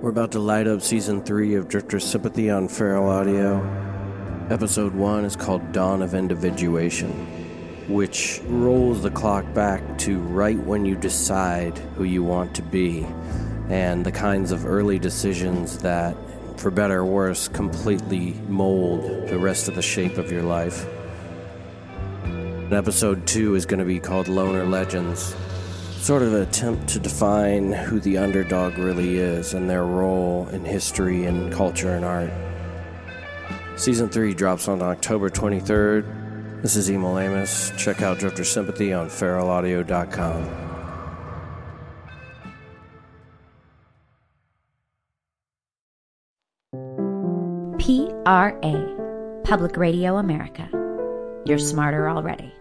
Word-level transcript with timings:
We're 0.00 0.10
about 0.10 0.30
to 0.32 0.38
light 0.38 0.68
up 0.68 0.80
season 0.80 1.24
three 1.24 1.56
of 1.56 1.66
Drifter 1.66 1.98
Sympathy 1.98 2.50
on 2.50 2.68
Feral 2.68 3.08
Audio. 3.08 3.58
Episode 4.48 4.94
one 4.94 5.24
is 5.24 5.34
called 5.34 5.72
Dawn 5.72 6.02
of 6.02 6.14
Individuation, 6.14 7.10
which 7.88 8.40
rolls 8.46 9.02
the 9.02 9.10
clock 9.10 9.52
back 9.54 9.98
to 9.98 10.20
right 10.20 10.56
when 10.56 10.84
you 10.84 10.94
decide 10.94 11.76
who 11.96 12.04
you 12.04 12.22
want 12.22 12.54
to 12.54 12.62
be 12.62 13.04
and 13.70 14.06
the 14.06 14.12
kinds 14.12 14.52
of 14.52 14.66
early 14.66 15.00
decisions 15.00 15.78
that, 15.78 16.16
for 16.58 16.70
better 16.70 17.00
or 17.00 17.04
worse, 17.04 17.48
completely 17.48 18.34
mold 18.46 19.28
the 19.28 19.38
rest 19.38 19.66
of 19.66 19.74
the 19.74 19.82
shape 19.82 20.16
of 20.16 20.30
your 20.30 20.44
life. 20.44 20.86
And 22.22 22.72
episode 22.72 23.26
two 23.26 23.56
is 23.56 23.66
going 23.66 23.80
to 23.80 23.84
be 23.84 23.98
called 23.98 24.28
Loner 24.28 24.64
Legends 24.64 25.34
sort 25.98 26.22
of 26.22 26.32
an 26.32 26.42
attempt 26.42 26.88
to 26.88 26.98
define 26.98 27.72
who 27.72 28.00
the 28.00 28.18
underdog 28.18 28.78
really 28.78 29.18
is 29.18 29.52
and 29.54 29.68
their 29.68 29.84
role 29.84 30.48
in 30.48 30.64
history 30.64 31.24
and 31.26 31.52
culture 31.52 31.94
and 31.94 32.04
art. 32.04 32.30
Season 33.76 34.08
3 34.08 34.32
drops 34.34 34.68
on 34.68 34.80
October 34.80 35.28
23rd. 35.28 36.62
This 36.62 36.76
is 36.76 36.88
Emil 36.88 37.18
Amos. 37.18 37.72
Check 37.76 38.02
out 38.02 38.18
Drifter 38.18 38.44
Sympathy 38.44 38.92
on 38.92 39.08
feralaudio.com. 39.08 40.66
PRA, 47.78 49.40
Public 49.44 49.76
Radio 49.76 50.16
America. 50.16 50.68
You're 51.44 51.58
smarter 51.58 52.08
already. 52.08 52.57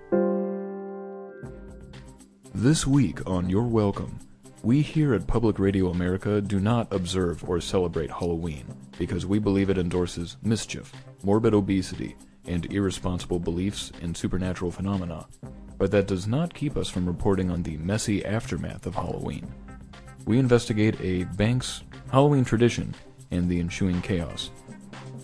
This 2.59 2.87
week 2.87 3.19
on 3.29 3.51
You're 3.51 3.61
Welcome, 3.61 4.17
we 4.63 4.81
here 4.81 5.13
at 5.13 5.27
Public 5.27 5.59
Radio 5.59 5.89
America 5.89 6.41
do 6.41 6.59
not 6.59 6.91
observe 6.91 7.47
or 7.47 7.61
celebrate 7.61 8.09
Halloween 8.09 8.65
because 8.97 9.27
we 9.27 9.37
believe 9.37 9.69
it 9.69 9.77
endorses 9.77 10.37
mischief, 10.41 10.91
morbid 11.21 11.53
obesity, 11.53 12.15
and 12.47 12.65
irresponsible 12.73 13.37
beliefs 13.37 13.91
in 14.01 14.15
supernatural 14.15 14.71
phenomena. 14.71 15.27
But 15.77 15.91
that 15.91 16.07
does 16.07 16.25
not 16.25 16.55
keep 16.55 16.77
us 16.77 16.89
from 16.89 17.05
reporting 17.05 17.51
on 17.51 17.61
the 17.61 17.77
messy 17.77 18.25
aftermath 18.25 18.87
of 18.87 18.95
Halloween. 18.95 19.53
We 20.25 20.39
investigate 20.39 20.99
a 20.99 21.25
bank's 21.35 21.83
Halloween 22.11 22.43
tradition 22.43 22.95
and 23.29 23.47
the 23.47 23.59
ensuing 23.59 24.01
chaos. 24.01 24.49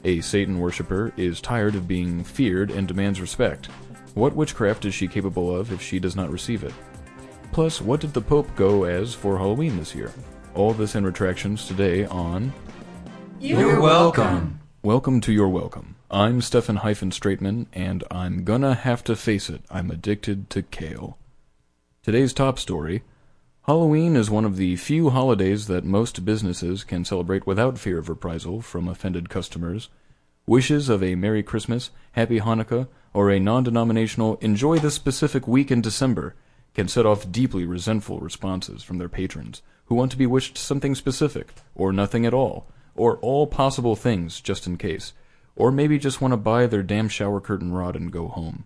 A 0.03 0.21
Satan 0.21 0.59
worshiper 0.59 1.11
is 1.17 1.41
tired 1.41 1.73
of 1.73 1.87
being 1.87 2.23
feared 2.23 2.69
and 2.69 2.87
demands 2.87 3.19
respect. 3.19 3.69
What 4.13 4.35
witchcraft 4.35 4.85
is 4.85 4.93
she 4.93 5.07
capable 5.07 5.53
of 5.53 5.71
if 5.71 5.81
she 5.81 5.97
does 5.97 6.15
not 6.15 6.29
receive 6.29 6.63
it? 6.63 6.73
Plus, 7.53 7.79
what 7.79 7.99
did 7.99 8.13
the 8.13 8.21
Pope 8.21 8.49
go 8.55 8.85
as 8.85 9.13
for 9.13 9.37
Halloween 9.37 9.77
this 9.77 9.93
year? 9.93 10.11
All 10.55 10.73
this 10.73 10.95
and 10.95 11.05
retractions 11.05 11.67
today 11.67 12.03
on. 12.05 12.51
You're 13.39 13.79
welcome. 13.79 14.59
Welcome 14.81 15.21
to 15.21 15.31
You're 15.31 15.47
Welcome. 15.47 15.95
I'm 16.09 16.41
Stefan 16.41 16.77
Hyphen 16.77 17.11
Straightman, 17.11 17.67
and 17.71 18.03
I'm 18.09 18.43
gonna 18.43 18.73
have 18.73 19.03
to 19.03 19.15
face 19.15 19.51
it. 19.51 19.61
I'm 19.69 19.91
addicted 19.91 20.49
to 20.49 20.63
kale. 20.63 21.19
Today's 22.01 22.33
top 22.33 22.57
story 22.57 23.03
Halloween 23.67 24.15
is 24.15 24.31
one 24.31 24.45
of 24.45 24.57
the 24.57 24.75
few 24.75 25.11
holidays 25.11 25.67
that 25.67 25.85
most 25.85 26.25
businesses 26.25 26.83
can 26.83 27.05
celebrate 27.05 27.45
without 27.45 27.77
fear 27.77 27.99
of 27.99 28.09
reprisal 28.09 28.63
from 28.63 28.87
offended 28.87 29.29
customers. 29.29 29.89
Wishes 30.47 30.89
of 30.89 31.03
a 31.03 31.13
Merry 31.13 31.43
Christmas, 31.43 31.91
Happy 32.13 32.39
Hanukkah, 32.39 32.87
or 33.13 33.29
a 33.29 33.39
non 33.39 33.63
denominational 33.63 34.37
Enjoy 34.37 34.79
this 34.79 34.95
specific 34.95 35.47
week 35.47 35.69
in 35.69 35.81
December 35.81 36.33
can 36.73 36.87
set 36.87 37.05
off 37.05 37.31
deeply 37.31 37.65
resentful 37.65 38.19
responses 38.19 38.83
from 38.83 38.97
their 38.97 39.09
patrons 39.09 39.61
who 39.85 39.95
want 39.95 40.11
to 40.11 40.17
be 40.17 40.25
wished 40.25 40.57
something 40.57 40.95
specific, 40.95 41.53
or 41.75 41.91
nothing 41.91 42.25
at 42.25 42.33
all, 42.33 42.67
or 42.95 43.17
all 43.17 43.45
possible 43.47 43.95
things 43.95 44.41
just 44.41 44.65
in 44.65 44.77
case, 44.77 45.13
or 45.55 45.71
maybe 45.71 45.99
just 45.99 46.21
want 46.21 46.31
to 46.31 46.37
buy 46.37 46.65
their 46.65 46.83
damn 46.83 47.09
shower 47.09 47.39
curtain 47.39 47.71
rod 47.71 47.95
and 47.95 48.11
go 48.11 48.27
home. 48.27 48.63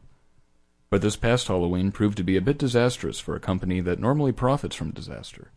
But 0.89 1.01
this 1.01 1.17
past 1.17 1.47
Halloween 1.47 1.91
proved 1.91 2.17
to 2.17 2.23
be 2.23 2.37
a 2.37 2.41
bit 2.41 2.57
disastrous 2.57 3.19
for 3.19 3.35
a 3.35 3.41
company 3.41 3.81
that 3.81 3.99
normally 3.99 4.31
profits 4.31 4.75
from 4.75 4.91
disaster. 4.91 5.51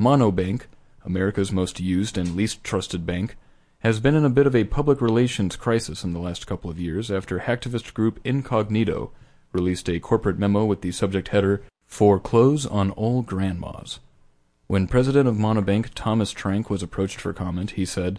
Monobank, 0.00 0.62
America's 1.04 1.52
most 1.52 1.78
used 1.78 2.16
and 2.16 2.34
least 2.34 2.64
trusted 2.64 3.04
bank, 3.04 3.36
has 3.80 4.00
been 4.00 4.14
in 4.14 4.24
a 4.24 4.30
bit 4.30 4.46
of 4.46 4.54
a 4.54 4.64
public 4.64 5.00
relations 5.00 5.56
crisis 5.56 6.04
in 6.04 6.12
the 6.12 6.20
last 6.20 6.46
couple 6.46 6.70
of 6.70 6.80
years 6.80 7.10
after 7.10 7.40
hacktivist 7.40 7.92
group 7.92 8.20
Incognito 8.24 9.10
released 9.52 9.88
a 9.90 10.00
corporate 10.00 10.38
memo 10.38 10.64
with 10.64 10.80
the 10.80 10.92
subject 10.92 11.28
header 11.28 11.62
Foreclose 11.92 12.64
on 12.64 12.90
all 12.92 13.20
grandmas. 13.20 14.00
When 14.66 14.86
president 14.86 15.28
of 15.28 15.36
Monobank 15.36 15.90
Thomas 15.94 16.32
Trank 16.32 16.70
was 16.70 16.82
approached 16.82 17.20
for 17.20 17.34
comment, 17.34 17.72
he 17.72 17.84
said, 17.84 18.18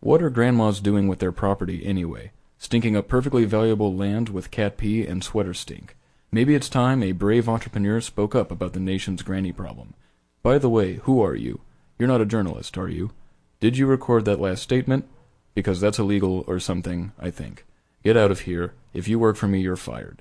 What 0.00 0.22
are 0.22 0.28
grandmas 0.28 0.78
doing 0.78 1.08
with 1.08 1.20
their 1.20 1.32
property 1.32 1.86
anyway? 1.86 2.32
Stinking 2.58 2.98
up 2.98 3.08
perfectly 3.08 3.46
valuable 3.46 3.94
land 3.96 4.28
with 4.28 4.50
cat 4.50 4.76
pee 4.76 5.06
and 5.06 5.24
sweater 5.24 5.54
stink. 5.54 5.96
Maybe 6.30 6.54
it's 6.54 6.68
time 6.68 7.02
a 7.02 7.12
brave 7.12 7.48
entrepreneur 7.48 8.02
spoke 8.02 8.34
up 8.34 8.50
about 8.50 8.74
the 8.74 8.78
nation's 8.78 9.22
granny 9.22 9.52
problem. 9.52 9.94
By 10.42 10.58
the 10.58 10.68
way, 10.68 10.96
who 11.04 11.22
are 11.22 11.34
you? 11.34 11.62
You're 11.98 12.08
not 12.08 12.20
a 12.20 12.26
journalist, 12.26 12.76
are 12.76 12.90
you? 12.90 13.12
Did 13.58 13.78
you 13.78 13.86
record 13.86 14.26
that 14.26 14.38
last 14.38 14.62
statement? 14.62 15.08
Because 15.54 15.80
that's 15.80 15.98
illegal 15.98 16.44
or 16.46 16.60
something, 16.60 17.12
I 17.18 17.30
think. 17.30 17.64
Get 18.04 18.18
out 18.18 18.30
of 18.30 18.40
here. 18.40 18.74
If 18.92 19.08
you 19.08 19.18
work 19.18 19.36
for 19.36 19.48
me, 19.48 19.60
you're 19.60 19.76
fired. 19.76 20.20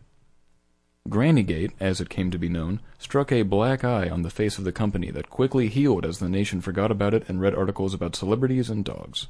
Grannygate, 1.10 1.74
as 1.82 2.00
it 2.00 2.10
came 2.10 2.32
to 2.32 2.38
be 2.38 2.48
known, 2.48 2.80
struck 2.98 3.30
a 3.30 3.42
black 3.42 3.84
eye 3.84 4.10
on 4.10 4.22
the 4.22 4.30
face 4.30 4.58
of 4.58 4.64
the 4.64 4.72
company 4.72 5.12
that 5.12 5.30
quickly 5.30 5.68
healed 5.68 6.06
as 6.06 6.20
the 6.20 6.30
nation 6.30 6.62
forgot 6.62 6.92
about 6.92 7.14
it 7.14 7.28
and 7.28 7.42
read 7.42 7.54
articles 7.54 7.94
about 7.94 8.16
celebrities 8.16 8.70
and 8.70 8.86
dogs. 8.86 9.28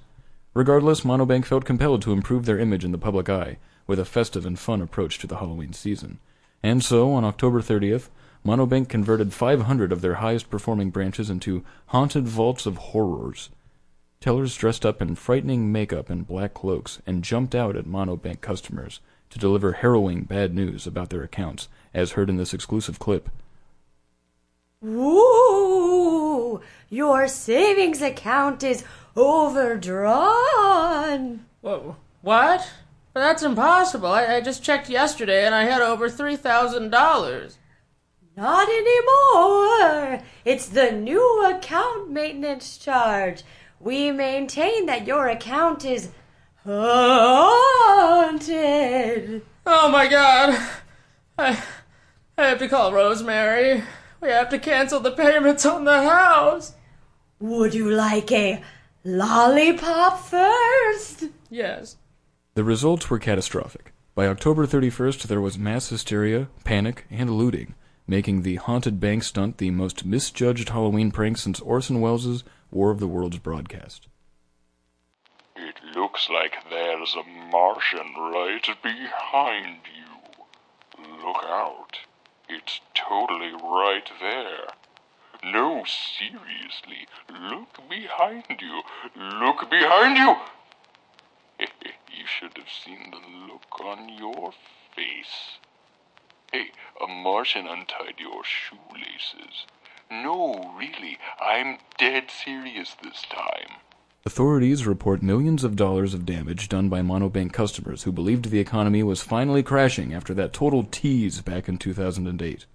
Regardless, 0.54 1.02
Monobank 1.02 1.46
felt 1.46 1.66
compelled 1.66 2.04
to 2.04 2.12
improve 2.12 2.46
their 2.46 2.60
image 2.60 2.86
in 2.86 2.92
the 2.92 3.00
public 3.00 3.28
eye 3.28 3.58
with 3.88 3.98
a 3.98 4.06
festive 4.06 4.46
and 4.46 4.60
fun 4.60 4.84
approach 4.84 5.18
to 5.18 5.26
the 5.26 5.38
Halloween 5.38 5.74
season. 5.74 6.20
And 6.62 6.84
so, 6.84 7.12
on 7.12 7.26
October 7.26 7.60
30th, 7.60 8.10
Monobank 8.46 8.88
converted 8.88 9.34
500 9.34 9.92
of 9.92 10.02
their 10.02 10.16
highest 10.16 10.52
performing 10.52 10.92
branches 10.92 11.32
into 11.32 11.66
haunted 11.88 12.28
vaults 12.28 12.68
of 12.68 12.78
horrors. 12.78 13.50
Tellers 14.22 14.56
dressed 14.56 14.86
up 14.86 15.02
in 15.02 15.16
frightening 15.16 15.72
makeup 15.72 16.12
and 16.12 16.28
black 16.28 16.54
cloaks 16.54 17.02
and 17.08 17.24
jumped 17.24 17.56
out 17.56 17.76
at 17.76 17.86
Monobank 17.86 18.42
customers 18.42 19.00
to 19.34 19.40
deliver 19.40 19.74
harrowing 19.74 20.24
bad 20.26 20.54
news 20.54 20.86
about 20.86 21.10
their 21.10 21.24
accounts, 21.24 21.68
as 21.92 22.12
heard 22.12 22.30
in 22.30 22.38
this 22.38 22.54
exclusive 22.54 23.00
clip. 23.00 23.30
Woo! 24.80 26.62
Your 26.88 27.28
savings 27.28 28.04
account 28.04 28.62
is 28.62 28.84
overdrawn. 29.18 30.28
Whoa, 31.62 31.96
what? 32.22 32.70
That's 33.16 33.42
impossible. 33.42 34.10
I, 34.10 34.36
I 34.36 34.42
just 34.42 34.64
checked 34.64 34.88
yesterday 34.88 35.48
and 35.48 35.56
I 35.56 35.64
had 35.64 35.82
over 35.82 36.10
$3,000. 36.10 37.58
Not 38.38 38.68
anymore. 38.70 40.22
It's 40.46 40.68
the 40.68 40.92
new 40.92 41.44
account 41.46 42.12
maintenance 42.12 42.78
charge. 42.78 43.42
We 43.80 44.12
maintain 44.12 44.86
that 44.86 45.08
your 45.08 45.28
account 45.28 45.86
is 45.86 46.12
Haunted. 46.66 48.32
Oh 49.66 49.90
my 49.90 50.08
god. 50.08 50.58
I, 51.38 51.62
I 52.38 52.48
have 52.48 52.60
to 52.60 52.70
call 52.70 52.94
Rosemary. 52.94 53.84
We 54.22 54.30
have 54.30 54.48
to 54.50 54.60
cancel 54.60 55.02
the 55.02 55.12
payments 55.12 55.66
on 55.66 55.84
the 55.84 56.04
house. 56.04 56.76
Would 57.40 57.74
you 57.74 57.90
like 57.90 58.32
a 58.32 58.62
lollipop 59.04 60.22
first? 60.22 61.26
Yes. 61.50 61.98
The 62.54 62.64
results 62.64 63.10
were 63.10 63.20
catastrophic. 63.20 63.92
By 64.16 64.28
October 64.28 64.66
31st, 64.66 65.24
there 65.24 65.42
was 65.42 65.58
mass 65.58 65.90
hysteria, 65.90 66.48
panic, 66.64 67.06
and 67.10 67.32
looting, 67.32 67.76
making 68.08 68.44
the 68.44 68.56
haunted 68.56 69.02
bank 69.02 69.24
stunt 69.24 69.58
the 69.58 69.72
most 69.72 70.06
misjudged 70.06 70.70
Halloween 70.70 71.12
prank 71.12 71.38
since 71.38 71.60
Orson 71.60 72.00
Welles' 72.00 72.46
War 72.72 72.92
of 72.92 73.00
the 73.00 73.08
Worlds 73.08 73.40
broadcast. 73.40 74.08
Looks 75.96 76.30
like 76.30 76.58
there's 76.70 77.16
a 77.16 77.24
Martian 77.52 78.16
right 78.18 78.68
behind 78.82 79.80
you. 79.94 81.04
Look 81.24 81.44
out. 81.44 82.00
It's 82.50 82.80
totally 82.96 83.52
right 83.54 84.10
there. 84.20 84.70
No, 85.44 85.84
seriously. 85.86 87.08
Look 87.30 87.90
behind 87.90 88.46
you. 88.60 88.82
Look 89.16 89.70
behind 89.70 90.18
you. 90.18 90.36
you 92.12 92.26
should 92.26 92.58
have 92.58 92.70
seen 92.70 93.12
the 93.12 93.52
look 93.52 93.80
on 93.82 94.10
your 94.10 94.54
face. 94.96 95.60
Hey, 96.52 96.72
a 97.02 97.08
Martian 97.08 97.68
untied 97.68 98.16
your 98.20 98.44
shoelaces. 98.44 99.66
No, 100.10 100.74
really, 100.78 101.18
I'm 101.40 101.80
dead 101.98 102.32
serious 102.32 102.96
this 103.02 103.24
time. 103.24 103.80
Authorities 104.26 104.88
report 104.88 105.22
millions 105.22 105.64
of 105.64 105.76
dollars 105.76 106.14
of 106.14 106.26
damage 106.26 106.70
done 106.70 106.88
by 106.88 107.02
Monobank 107.02 107.52
customers 107.52 108.04
who 108.04 108.12
believed 108.12 108.46
the 108.46 108.60
economy 108.60 109.04
was 109.04 109.22
finally 109.22 109.62
crashing 109.62 110.14
after 110.14 110.34
that 110.34 110.54
total 110.54 110.84
tease 110.84 111.42
back 111.42 111.68
in 111.68 111.78
2008. 111.78 112.66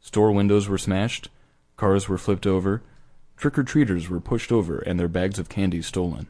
Store 0.00 0.32
windows 0.32 0.68
were 0.68 0.78
smashed, 0.78 1.28
cars 1.76 2.08
were 2.08 2.18
flipped 2.18 2.46
over, 2.46 2.82
Trick 3.40 3.56
or 3.56 3.62
treaters 3.62 4.10
were 4.10 4.20
pushed 4.20 4.52
over 4.52 4.80
and 4.80 5.00
their 5.00 5.08
bags 5.08 5.38
of 5.38 5.48
candy 5.48 5.80
stolen. 5.80 6.26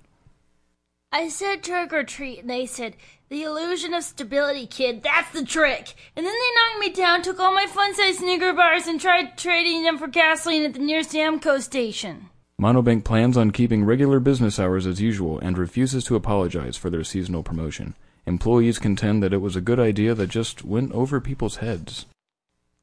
I 1.11 1.29
said 1.29 1.65
trick 1.65 1.93
or 1.93 2.05
treat, 2.05 2.39
and 2.39 2.49
they 2.49 2.67
said, 2.67 2.95
The 3.31 3.43
illusion 3.43 3.95
of 3.95 4.05
stability, 4.05 4.69
kid, 4.69 5.03
that's 5.03 5.33
the 5.33 5.45
trick. 5.45 5.95
And 6.15 6.25
then 6.25 6.33
they 6.33 6.55
knocked 6.55 6.79
me 6.79 6.91
down, 6.91 7.23
took 7.23 7.41
all 7.41 7.53
my 7.53 7.67
fun 7.67 7.97
sized 7.97 8.21
Snicker 8.21 8.53
bars, 8.53 8.87
and 8.87 9.01
tried 9.01 9.37
trading 9.37 9.83
them 9.83 9.99
for 9.99 10.07
gasoline 10.07 10.65
at 10.65 10.75
the 10.75 10.79
nearest 10.79 11.11
Amco 11.11 11.61
station. 11.61 12.30
Monobank 12.61 13.05
plans 13.05 13.39
on 13.39 13.53
keeping 13.53 13.87
regular 13.87 14.21
business 14.21 14.59
hours 14.59 14.87
as 14.87 15.01
usual 15.01 15.39
and 15.39 15.57
refuses 15.57 16.05
to 16.05 16.15
apologize 16.15 16.77
for 16.77 16.91
their 16.91 17.03
seasonal 17.03 17.43
promotion. 17.43 17.95
Employees 18.27 18.79
contend 18.79 19.23
that 19.23 19.33
it 19.33 19.41
was 19.41 19.57
a 19.57 19.63
good 19.63 19.81
idea 19.81 20.15
that 20.15 20.27
just 20.27 20.63
went 20.63 20.93
over 20.93 21.23
people's 21.23 21.57
heads. 21.57 22.05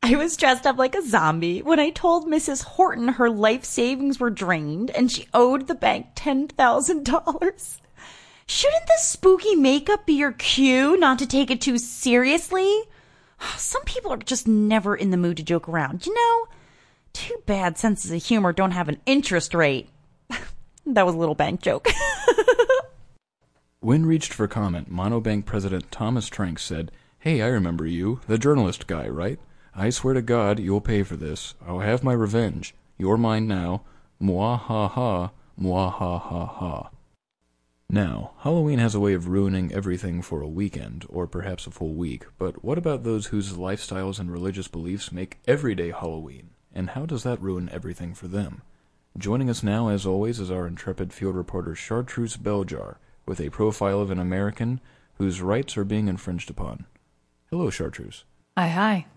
I 0.01 0.15
was 0.15 0.35
dressed 0.35 0.65
up 0.65 0.79
like 0.79 0.95
a 0.95 1.07
zombie 1.07 1.61
when 1.61 1.79
I 1.79 1.91
told 1.91 2.25
Mrs. 2.25 2.63
Horton 2.63 3.07
her 3.07 3.29
life 3.29 3.63
savings 3.65 4.19
were 4.19 4.31
drained 4.31 4.89
and 4.89 5.11
she 5.11 5.27
owed 5.31 5.67
the 5.67 5.75
bank 5.75 6.07
$10,000. 6.15 7.77
Shouldn't 8.47 8.87
the 8.87 8.97
spooky 8.97 9.55
makeup 9.55 10.07
be 10.07 10.13
your 10.13 10.31
cue 10.31 10.97
not 10.97 11.19
to 11.19 11.27
take 11.27 11.51
it 11.51 11.61
too 11.61 11.77
seriously? 11.77 12.81
Some 13.57 13.83
people 13.83 14.11
are 14.11 14.17
just 14.17 14.47
never 14.47 14.95
in 14.95 15.11
the 15.11 15.17
mood 15.17 15.37
to 15.37 15.43
joke 15.43 15.69
around, 15.69 16.07
you 16.07 16.15
know? 16.15 16.47
Too 17.17 17.41
bad 17.47 17.79
senses 17.79 18.11
of 18.11 18.23
humor 18.23 18.53
don't 18.53 18.71
have 18.71 18.89
an 18.89 19.01
interest 19.07 19.55
rate. 19.55 19.89
that 20.85 21.05
was 21.05 21.15
a 21.15 21.17
little 21.17 21.33
bank 21.33 21.61
joke. 21.61 21.87
When 23.79 24.05
reached 24.05 24.33
for 24.33 24.47
comment, 24.47 24.91
Monobank 24.91 25.45
President 25.45 25.91
Thomas 25.91 26.29
Trank 26.29 26.59
said, 26.59 26.91
Hey, 27.19 27.41
I 27.41 27.47
remember 27.47 27.85
you, 27.85 28.19
the 28.27 28.37
journalist 28.37 28.85
guy, 28.85 29.07
right? 29.07 29.39
I 29.75 29.91
swear 29.91 30.13
to 30.13 30.21
God, 30.21 30.59
you'll 30.59 30.81
pay 30.81 31.03
for 31.03 31.15
this. 31.15 31.55
I'll 31.65 31.79
have 31.79 32.03
my 32.03 32.13
revenge. 32.13 32.75
You're 32.97 33.17
mine 33.17 33.47
now. 33.47 33.83
Mwah 34.21 34.59
ha 34.59 34.87
ha, 34.87 35.31
mwah 35.59 35.91
ha 35.91 36.19
ha 36.19 36.45
ha. 36.45 36.89
Now, 37.89 38.33
Halloween 38.39 38.79
has 38.79 38.93
a 38.93 38.99
way 38.99 39.13
of 39.13 39.27
ruining 39.27 39.71
everything 39.71 40.21
for 40.21 40.41
a 40.41 40.47
weekend, 40.47 41.05
or 41.07 41.25
perhaps 41.25 41.65
a 41.65 41.71
full 41.71 41.93
week, 41.93 42.25
but 42.37 42.63
what 42.63 42.77
about 42.77 43.03
those 43.03 43.27
whose 43.27 43.53
lifestyles 43.53 44.19
and 44.19 44.31
religious 44.31 44.67
beliefs 44.67 45.11
make 45.11 45.37
everyday 45.47 45.91
Halloween? 45.91 46.49
And 46.77 46.91
how 46.91 47.07
does 47.07 47.23
that 47.23 47.41
ruin 47.41 47.69
everything 47.73 48.13
for 48.13 48.27
them? 48.27 48.61
Joining 49.17 49.49
us 49.49 49.63
now, 49.63 49.87
as 49.87 50.05
always, 50.05 50.39
is 50.39 50.51
our 50.51 50.67
intrepid 50.67 51.11
field 51.11 51.35
reporter 51.35 51.73
Chartreuse 51.73 52.37
Beljar, 52.37 52.97
with 53.25 53.41
a 53.41 53.49
profile 53.49 53.99
of 53.99 54.11
an 54.11 54.19
American 54.19 54.79
whose 55.15 55.41
rights 55.41 55.75
are 55.75 55.83
being 55.83 56.07
infringed 56.07 56.51
upon. 56.51 56.85
Hello, 57.49 57.71
Chartreuse. 57.71 58.25
Hi, 58.55 58.67
hi. 58.67 59.07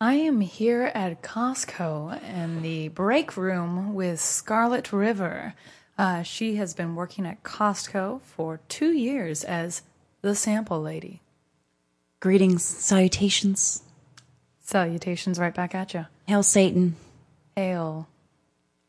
I 0.00 0.14
am 0.14 0.40
here 0.40 0.92
at 0.94 1.22
Costco 1.22 2.22
in 2.22 2.62
the 2.62 2.86
break 2.86 3.36
room 3.36 3.92
with 3.94 4.20
Scarlet 4.20 4.92
River. 4.92 5.54
Uh, 5.98 6.22
she 6.22 6.54
has 6.54 6.72
been 6.72 6.94
working 6.94 7.26
at 7.26 7.42
Costco 7.42 8.20
for 8.22 8.60
two 8.68 8.92
years 8.92 9.42
as 9.42 9.82
the 10.22 10.36
sample 10.36 10.80
lady. 10.80 11.20
Greetings, 12.20 12.64
salutations. 12.64 13.82
Salutations 14.60 15.40
right 15.40 15.52
back 15.54 15.74
at 15.74 15.94
you. 15.94 16.06
Hail 16.28 16.42
Satan. 16.42 16.94
Hail. 17.56 18.06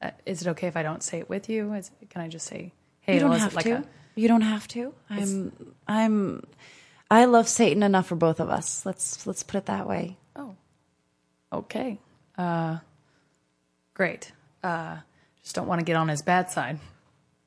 Uh, 0.02 0.12
is 0.26 0.42
it 0.42 0.50
okay 0.50 0.68
if 0.68 0.78
I 0.78 0.84
don't 0.84 1.02
say 1.02 1.20
it 1.20 1.30
with 1.30 1.50
you? 1.50 1.74
Is, 1.74 1.90
can 2.10 2.22
I 2.22 2.28
just 2.28 2.46
say 2.46 2.74
hail? 3.02 3.16
You 3.16 3.22
don't 3.22 3.34
Is 3.34 3.42
have 3.42 3.54
like 3.56 3.66
to. 3.66 3.72
a- 3.78 3.84
You 4.16 4.28
don't 4.28 4.42
have 4.42 4.68
to. 4.70 4.94
I'm 5.10 5.52
I'm 5.88 6.44
I 7.10 7.26
love 7.26 7.48
Satan 7.48 7.82
enough 7.82 8.08
for 8.08 8.16
both 8.16 8.40
of 8.40 8.50
us. 8.50 8.86
Let's 8.86 9.26
let's 9.26 9.42
put 9.44 9.58
it 9.58 9.66
that 9.68 9.88
way. 9.88 10.18
oh, 10.36 10.56
okay. 11.52 11.98
Uh, 12.38 12.80
great. 13.94 14.32
Uh, 14.64 14.98
just 15.42 15.56
don't 15.56 15.68
want 15.68 15.80
to 15.80 15.86
get 15.86 15.96
on 15.96 16.08
his 16.10 16.22
bad 16.22 16.52
side. 16.52 16.80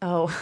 Oh, 0.00 0.34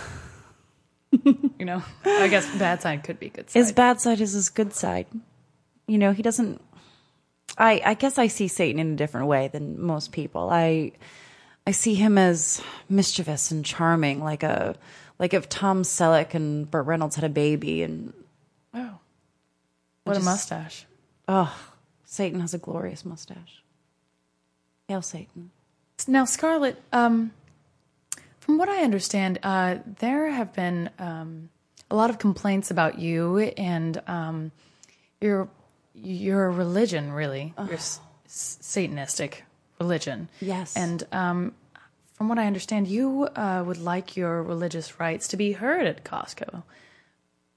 You 1.58 1.64
know, 1.66 1.82
I 2.04 2.28
guess 2.28 2.46
bad 2.56 2.80
side 2.82 3.02
could 3.02 3.18
be 3.18 3.28
good 3.30 3.50
side. 3.50 3.58
his 3.58 3.72
bad 3.72 4.00
side 4.00 4.20
is 4.20 4.32
his 4.32 4.48
good 4.48 4.72
side. 4.72 5.06
You 5.88 5.98
know, 5.98 6.12
he 6.12 6.22
doesn't 6.22 6.60
I 7.60 7.82
I 7.84 7.94
guess 7.94 8.18
I 8.18 8.26
see 8.26 8.48
Satan 8.48 8.80
in 8.80 8.94
a 8.94 8.96
different 8.96 9.26
way 9.26 9.48
than 9.48 9.80
most 9.80 10.10
people. 10.10 10.48
I 10.50 10.92
I 11.66 11.72
see 11.72 11.94
him 11.94 12.18
as 12.18 12.60
mischievous 12.88 13.50
and 13.50 13.64
charming, 13.64 14.24
like 14.24 14.42
a 14.42 14.74
like 15.18 15.34
if 15.34 15.48
Tom 15.48 15.82
Selleck 15.82 16.34
and 16.34 16.68
Burt 16.68 16.86
Reynolds 16.86 17.14
had 17.14 17.24
a 17.24 17.28
baby 17.28 17.82
and 17.82 18.14
oh, 18.74 18.98
what 20.04 20.16
a 20.16 20.20
mustache. 20.20 20.86
oh, 21.28 21.54
Satan 22.04 22.40
has 22.40 22.54
a 22.54 22.58
glorious 22.58 23.04
mustache. 23.04 23.62
Hail 24.88 25.02
Satan. 25.02 25.50
Now, 26.08 26.24
Scarlett, 26.24 26.82
um, 26.92 27.30
from 28.40 28.56
what 28.56 28.70
I 28.70 28.82
understand, 28.82 29.38
uh, 29.42 29.76
there 30.00 30.30
have 30.30 30.54
been 30.54 30.88
um, 30.98 31.50
a 31.90 31.94
lot 31.94 32.08
of 32.08 32.18
complaints 32.18 32.70
about 32.70 32.98
you 32.98 33.38
and 33.38 34.00
um, 34.06 34.50
your 35.20 35.48
your 35.94 36.50
religion, 36.50 37.12
really, 37.12 37.54
your 37.58 37.74
s- 37.74 38.00
s- 38.26 38.58
Satanistic 38.62 39.42
religion. 39.78 40.28
Yes. 40.40 40.76
And 40.76 41.02
um, 41.12 41.54
from 42.14 42.28
what 42.28 42.38
I 42.38 42.46
understand, 42.46 42.86
you 42.88 43.24
uh, 43.36 43.62
would 43.66 43.78
like 43.78 44.16
your 44.16 44.42
religious 44.42 45.00
rights 45.00 45.28
to 45.28 45.36
be 45.36 45.52
heard 45.52 45.86
at 45.86 46.04
Costco. 46.04 46.62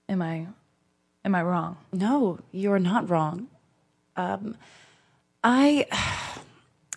Am 0.09 0.21
I 0.21 0.47
am 1.25 1.35
I 1.35 1.41
wrong? 1.43 1.77
No, 1.91 2.39
you're 2.51 2.79
not 2.79 3.09
wrong. 3.09 3.47
Um, 4.15 4.55
I 5.43 5.85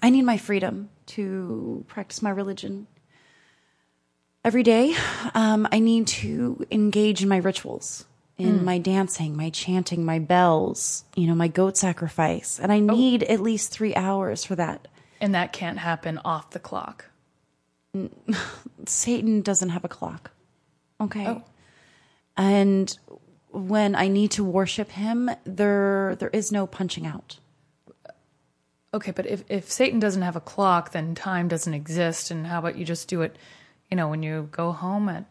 I 0.03 0.11
need 0.11 0.23
my 0.23 0.37
freedom 0.39 0.91
to 1.07 1.85
practice 1.89 2.21
my 2.23 2.31
religion 2.31 2.87
every 4.45 4.63
day. 4.63 4.95
Um, 5.35 5.67
I 5.73 5.79
need 5.81 6.07
to 6.09 6.65
engage 6.71 7.23
in 7.23 7.29
my 7.29 7.39
rituals, 7.39 8.05
in 8.39 8.61
mm. 8.61 8.65
my 8.65 8.79
dancing, 8.79 9.37
my 9.37 9.51
chanting, 9.51 10.05
my 10.05 10.19
bells. 10.19 11.05
You 11.15 11.27
know, 11.27 11.35
my 11.35 11.49
goat 11.49 11.77
sacrifice, 11.77 12.59
and 12.61 12.73
I 12.73 12.79
oh. 12.79 12.95
need 12.95 13.23
at 13.25 13.41
least 13.41 13.71
three 13.71 13.95
hours 13.95 14.45
for 14.45 14.55
that. 14.57 14.89
And 15.21 15.35
that 15.35 15.53
can't 15.53 15.79
happen 15.79 16.19
off 16.25 16.51
the 16.51 16.59
clock. 16.59 17.07
Satan 18.87 19.41
doesn't 19.41 19.71
have 19.71 19.85
a 19.85 19.89
clock. 19.89 20.33
Okay. 21.01 21.27
Oh. 21.27 21.45
And 22.37 22.97
when 23.51 23.95
I 23.95 24.09
need 24.09 24.33
to 24.33 24.45
worship 24.45 24.91
him, 24.91 25.31
there 25.45 26.17
there 26.17 26.31
is 26.31 26.53
no 26.53 26.67
punching 26.67 27.07
out. 27.07 27.39
Okay, 28.93 29.11
but 29.11 29.27
if, 29.27 29.45
if 29.49 29.71
Satan 29.71 29.99
doesn't 29.99 30.23
have 30.23 30.37
a 30.37 30.41
clock, 30.41 30.93
then 30.93 31.15
time 31.15 31.49
doesn't 31.49 31.75
exist. 31.75 32.31
And 32.31 32.47
how 32.47 32.61
about 32.61 32.77
you 32.77 32.85
just 32.85 33.09
do 33.09 33.21
it, 33.23 33.37
you 33.91 33.97
know, 33.97 34.09
when 34.09 34.23
you 34.23 34.49
go 34.53 34.73
home 34.73 35.09
at 35.09 35.25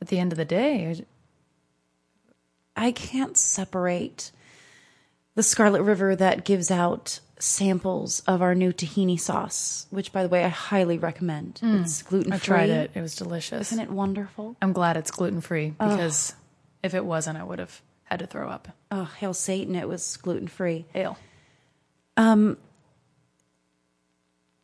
at 0.00 0.08
the 0.08 0.18
end 0.18 0.32
of 0.32 0.38
the 0.38 0.44
day? 0.44 1.04
I 2.78 2.92
can't 2.92 3.36
separate 3.36 4.30
the 5.34 5.42
Scarlet 5.42 5.82
River 5.82 6.16
that 6.16 6.44
gives 6.44 6.70
out 6.70 7.20
samples 7.38 8.20
of 8.20 8.42
our 8.42 8.54
new 8.54 8.72
tahini 8.72 9.18
sauce, 9.18 9.86
which, 9.90 10.12
by 10.12 10.22
the 10.22 10.28
way, 10.28 10.44
I 10.44 10.48
highly 10.48 10.98
recommend. 10.98 11.60
It's 11.62 12.02
gluten 12.02 12.32
free. 12.32 12.36
I 12.36 12.38
tried 12.38 12.70
it; 12.70 12.90
it 12.94 13.02
was 13.02 13.14
delicious. 13.14 13.72
Isn't 13.72 13.84
it 13.84 13.90
wonderful? 13.90 14.56
I'm 14.62 14.72
glad 14.72 14.96
it's 14.96 15.10
gluten 15.10 15.40
free 15.40 15.70
because 15.70 16.34
if 16.82 16.94
it 16.94 17.04
wasn't, 17.04 17.38
I 17.38 17.44
would 17.44 17.58
have 17.58 17.82
had 18.04 18.20
to 18.20 18.26
throw 18.26 18.48
up. 18.48 18.68
Oh, 18.90 19.04
hail 19.04 19.34
Satan! 19.34 19.74
It 19.74 19.88
was 19.88 20.16
gluten 20.16 20.48
free. 20.48 20.86
Hail. 20.92 21.18
Um, 22.16 22.58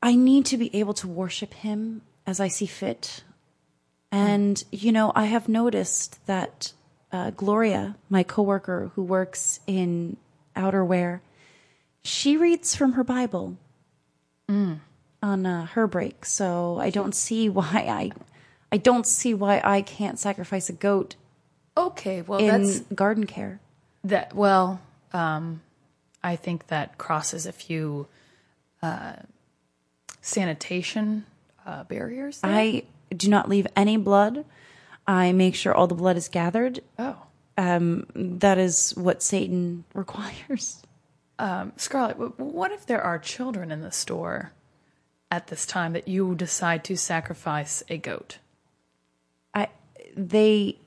I 0.03 0.17
need 0.17 0.47
to 0.47 0.57
be 0.57 0.75
able 0.77 0.95
to 0.95 1.09
worship 1.09 1.55
him 1.55 2.03
as 2.27 2.41
I 2.41 2.49
see 2.49 2.67
fit. 2.67 3.23
And, 4.11 4.63
you 4.71 4.93
know, 4.93 5.13
I 5.15 5.25
have 5.25 5.49
noticed 5.49 6.25
that 6.27 6.73
uh, 7.15 7.31
Gloria, 7.31 7.95
my 8.11 8.25
coworker 8.25 8.91
who 8.97 9.03
works 9.05 9.61
in 9.69 10.17
outerwear, 10.57 11.21
she 12.03 12.37
reads 12.37 12.75
from 12.75 12.93
her 12.95 13.05
Bible 13.05 13.57
on 14.49 15.47
uh, 15.47 15.67
her 15.67 15.87
break. 15.87 16.27
So 16.27 16.79
I 16.81 16.91
don't 16.91 17.15
see 17.15 17.49
why 17.49 17.87
I, 17.89 18.11
I 18.73 18.77
don't 18.77 19.07
see 19.07 19.33
why 19.33 19.61
I 19.63 19.81
can't 19.81 20.19
sacrifice 20.19 20.69
a 20.69 20.73
goat 20.75 21.15
Okay, 21.77 22.23
well 22.23 22.39
in 22.39 22.47
that's 22.63 22.81
garden 22.95 23.27
care. 23.27 23.59
that. 24.05 24.35
Well, 24.35 24.81
um, 25.13 25.61
I 26.23 26.37
think 26.37 26.69
that 26.69 26.99
crosses 26.99 27.47
a 27.47 27.53
few 27.53 28.07
uh, 28.83 29.15
sanitation 30.21 31.27
uh, 31.67 31.85
barriers. 31.85 32.41
there. 32.41 32.51
I 32.53 32.83
do 33.17 33.29
not 33.29 33.49
leave 33.49 33.67
any 33.75 33.97
blood. 33.97 34.45
I 35.07 35.33
make 35.33 35.55
sure 35.55 35.75
all 35.75 35.87
the 35.87 35.95
blood 35.95 36.17
is 36.17 36.29
gathered. 36.29 36.81
oh. 36.99 37.17
Um, 37.57 38.07
that 38.17 38.59
is 38.59 38.93
what 38.97 39.23
Satan 39.23 39.85
requires. 39.95 40.83
Scarlett, 41.77 42.19
w- 42.19 42.33
what 42.37 42.73
if 42.73 42.85
there 42.87 43.01
are 43.01 43.19
children 43.19 43.71
in 43.71 43.81
the 43.81 43.93
store 43.93 44.53
at 45.31 45.47
this 45.49 45.65
time 45.65 45.93
that 45.93 46.09
you 46.09 46.35
decide 46.35 46.83
to 46.85 46.97
sacrifice 46.97 47.83
a 47.89 47.97
goat? 47.97 48.39
I 49.55 49.69
they 50.17 50.79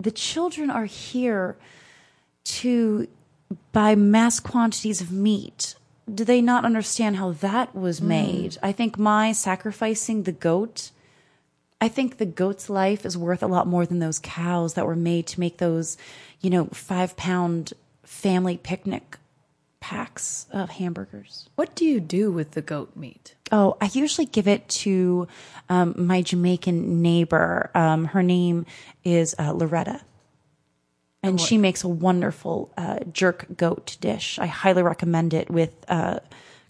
the 0.00 0.10
children 0.10 0.70
are 0.70 0.86
here 0.86 1.56
to 2.44 3.06
buy 3.70 3.94
mass 3.94 4.40
quantities 4.40 5.00
of 5.00 5.12
meat 5.12 5.76
do 6.12 6.24
they 6.24 6.40
not 6.40 6.64
understand 6.64 7.16
how 7.16 7.32
that 7.32 7.74
was 7.74 8.00
made? 8.00 8.58
I 8.62 8.72
think 8.72 8.98
my 8.98 9.32
sacrificing 9.32 10.24
the 10.24 10.32
goat, 10.32 10.90
I 11.82 11.88
think 11.88 12.18
the 12.18 12.26
goat's 12.26 12.70
life 12.70 13.04
is 13.04 13.18
worth 13.18 13.42
a 13.42 13.48
lot 13.48 13.66
more 13.66 13.84
than 13.84 13.98
those 13.98 14.20
cows 14.20 14.74
that 14.74 14.86
were 14.86 14.94
made 14.94 15.26
to 15.26 15.40
make 15.40 15.58
those, 15.58 15.98
you 16.40 16.48
know, 16.48 16.66
five 16.66 17.16
pound 17.16 17.72
family 18.04 18.56
picnic 18.56 19.18
packs 19.80 20.46
of 20.52 20.70
hamburgers. 20.70 21.48
What 21.56 21.74
do 21.74 21.84
you 21.84 21.98
do 21.98 22.30
with 22.30 22.52
the 22.52 22.62
goat 22.62 22.94
meat? 22.94 23.34
Oh, 23.50 23.76
I 23.80 23.90
usually 23.92 24.26
give 24.26 24.46
it 24.46 24.68
to 24.68 25.26
um, 25.68 25.94
my 25.96 26.22
Jamaican 26.22 27.02
neighbor. 27.02 27.72
Um, 27.74 28.04
her 28.04 28.22
name 28.22 28.64
is 29.02 29.34
uh, 29.36 29.52
Loretta. 29.52 30.02
And 31.24 31.40
she 31.40 31.58
makes 31.58 31.82
a 31.82 31.88
wonderful 31.88 32.72
uh, 32.76 33.00
jerk 33.12 33.56
goat 33.56 33.96
dish. 34.00 34.38
I 34.38 34.46
highly 34.46 34.84
recommend 34.84 35.34
it 35.34 35.50
with 35.50 35.74
uh, 35.88 36.20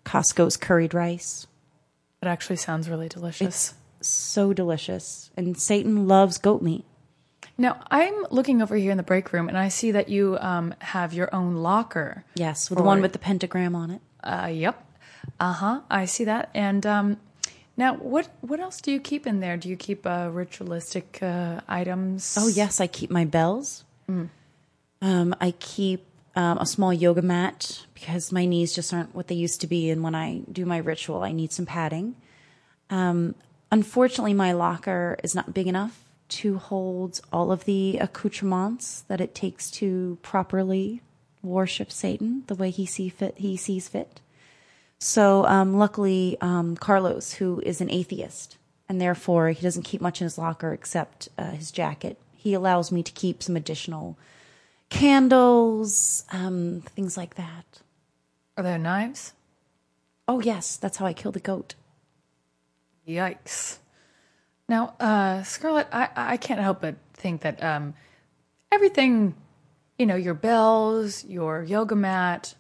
Costco's 0.07 0.57
curried 0.57 0.95
rice. 0.95 1.47
It 2.23 2.29
actually 2.29 2.57
sounds 2.57 2.89
really 2.89 3.11
delicious. 3.11 3.75
So 4.03 4.53
delicious. 4.53 5.31
And 5.37 5.59
Satan 5.59 6.09
loves 6.09 6.39
goat 6.39 6.63
meat. 6.63 6.85
Now, 7.59 7.81
I'm 7.91 8.27
looking 8.31 8.63
over 8.63 8.77
here 8.77 8.91
in 8.91 8.97
the 8.97 9.03
break 9.03 9.33
room 9.33 9.49
and 9.49 9.59
I 9.59 9.69
see 9.69 9.93
that 9.93 10.09
you 10.09 10.39
um, 10.41 10.75
have 10.81 11.13
your 11.13 11.33
own 11.35 11.57
locker. 11.57 12.25
Yes, 12.35 12.71
with 12.71 12.79
the 12.79 12.83
one 12.83 13.03
with 13.03 13.13
the 13.13 13.19
pentagram 13.19 13.75
on 13.75 13.91
it. 13.91 14.01
Uh, 14.23 14.51
yep. 14.53 14.85
Uh 15.39 15.53
huh. 15.53 15.81
I 15.91 16.07
see 16.07 16.25
that. 16.25 16.51
And 16.55 16.85
um, 16.87 17.17
now, 17.77 17.95
what 17.97 18.29
what 18.41 18.61
else 18.61 18.81
do 18.81 18.91
you 18.91 19.01
keep 19.01 19.27
in 19.27 19.41
there? 19.41 19.57
Do 19.57 19.69
you 19.69 19.77
keep 19.77 20.07
uh, 20.07 20.31
ritualistic 20.33 21.19
uh, 21.23 21.61
items? 21.69 22.37
Oh, 22.39 22.49
yes, 22.49 22.81
I 22.81 22.87
keep 22.87 23.11
my 23.11 23.25
bells. 23.25 23.85
Um, 25.01 25.35
I 25.41 25.53
keep 25.53 26.05
um, 26.37 26.59
a 26.59 26.67
small 26.67 26.93
yoga 26.93 27.23
mat 27.23 27.87
because 27.95 28.31
my 28.31 28.45
knees 28.45 28.75
just 28.75 28.93
aren't 28.93 29.15
what 29.15 29.29
they 29.29 29.35
used 29.35 29.61
to 29.63 29.67
be. 29.67 29.91
And 29.91 30.03
when 30.03 30.15
I 30.15 30.43
do 30.51 30.65
my 30.65 30.79
ritual, 30.79 31.23
I 31.23 31.33
need 31.33 31.53
some 31.53 31.67
padding. 31.67 32.15
Um, 32.91 33.35
unfortunately, 33.73 34.35
my 34.35 34.53
locker 34.53 35.19
is 35.25 35.35
not 35.35 35.53
big 35.53 35.67
enough 35.67 36.05
to 36.29 36.59
hold 36.59 37.21
all 37.33 37.51
of 37.51 37.65
the 37.65 37.99
accoutrements 37.99 39.01
that 39.09 39.21
it 39.21 39.35
takes 39.35 39.71
to 39.71 40.19
properly 40.23 41.03
worship 41.43 41.91
Satan 41.91 42.45
the 42.47 42.55
way 42.55 42.71
he 42.71 42.87
see 42.87 43.09
fit. 43.09 43.35
He 43.39 43.57
sees 43.57 43.89
fit. 43.89 44.21
So, 44.99 45.45
um, 45.47 45.75
luckily, 45.75 46.37
um, 46.41 46.77
Carlos, 46.77 47.35
who 47.35 47.61
is 47.67 47.81
an 47.81 47.91
atheist, 47.91 48.57
and 48.89 49.01
therefore 49.01 49.49
he 49.49 49.61
doesn't 49.61 49.83
keep 49.83 50.01
much 50.01 50.21
in 50.21 50.27
his 50.27 50.39
locker 50.39 50.73
except 50.73 51.29
uh, 51.37 51.51
his 51.51 51.73
jacket, 51.73 52.19
he 52.37 52.55
allows 52.55 52.93
me 52.93 53.03
to 53.03 53.13
keep 53.13 53.43
some 53.43 53.57
additional 53.57 54.17
candles, 54.91 56.25
um, 56.31 56.83
things 56.95 57.17
like 57.17 57.35
that. 57.35 57.81
Are 58.57 58.63
there 58.63 58.79
knives? 58.79 59.33
Oh, 60.29 60.41
yes, 60.41 60.77
that's 60.77 60.99
how 60.99 61.07
I 61.07 61.15
killed 61.15 61.35
the 61.35 61.41
goat. 61.41 61.75
Yikes. 63.07 63.79
Now, 64.69 64.95
uh, 65.01 65.43
Scarlett, 65.43 65.89
I, 65.93 66.09
I 66.15 66.37
can't 66.37 66.61
help 66.61 66.81
but 66.81 66.97
think 67.15 67.43
that 67.43 67.63
um, 67.63 67.95
everything, 68.71 69.35
you 69.99 70.07
know, 70.07 70.17
your 70.17 70.35
bells, 70.35 71.25
your 71.25 71.63
yoga 71.63 71.97
mat, 71.97 72.55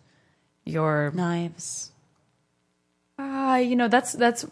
your 0.64 1.10
Knives. 1.14 1.92
Ah, 3.18 3.56
you 3.56 3.76
know, 3.76 3.88
that's 3.88 4.12
that's 4.12 4.46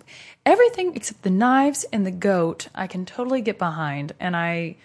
everything 0.47 0.95
except 0.95 1.23
the 1.23 1.31
knives 1.31 1.85
and 1.93 2.07
the 2.07 2.11
goat. 2.11 2.69
I 2.75 2.87
can 2.87 3.05
totally 3.05 3.41
get 3.41 3.59
behind, 3.59 4.13
and 4.21 4.37
I 4.37 4.77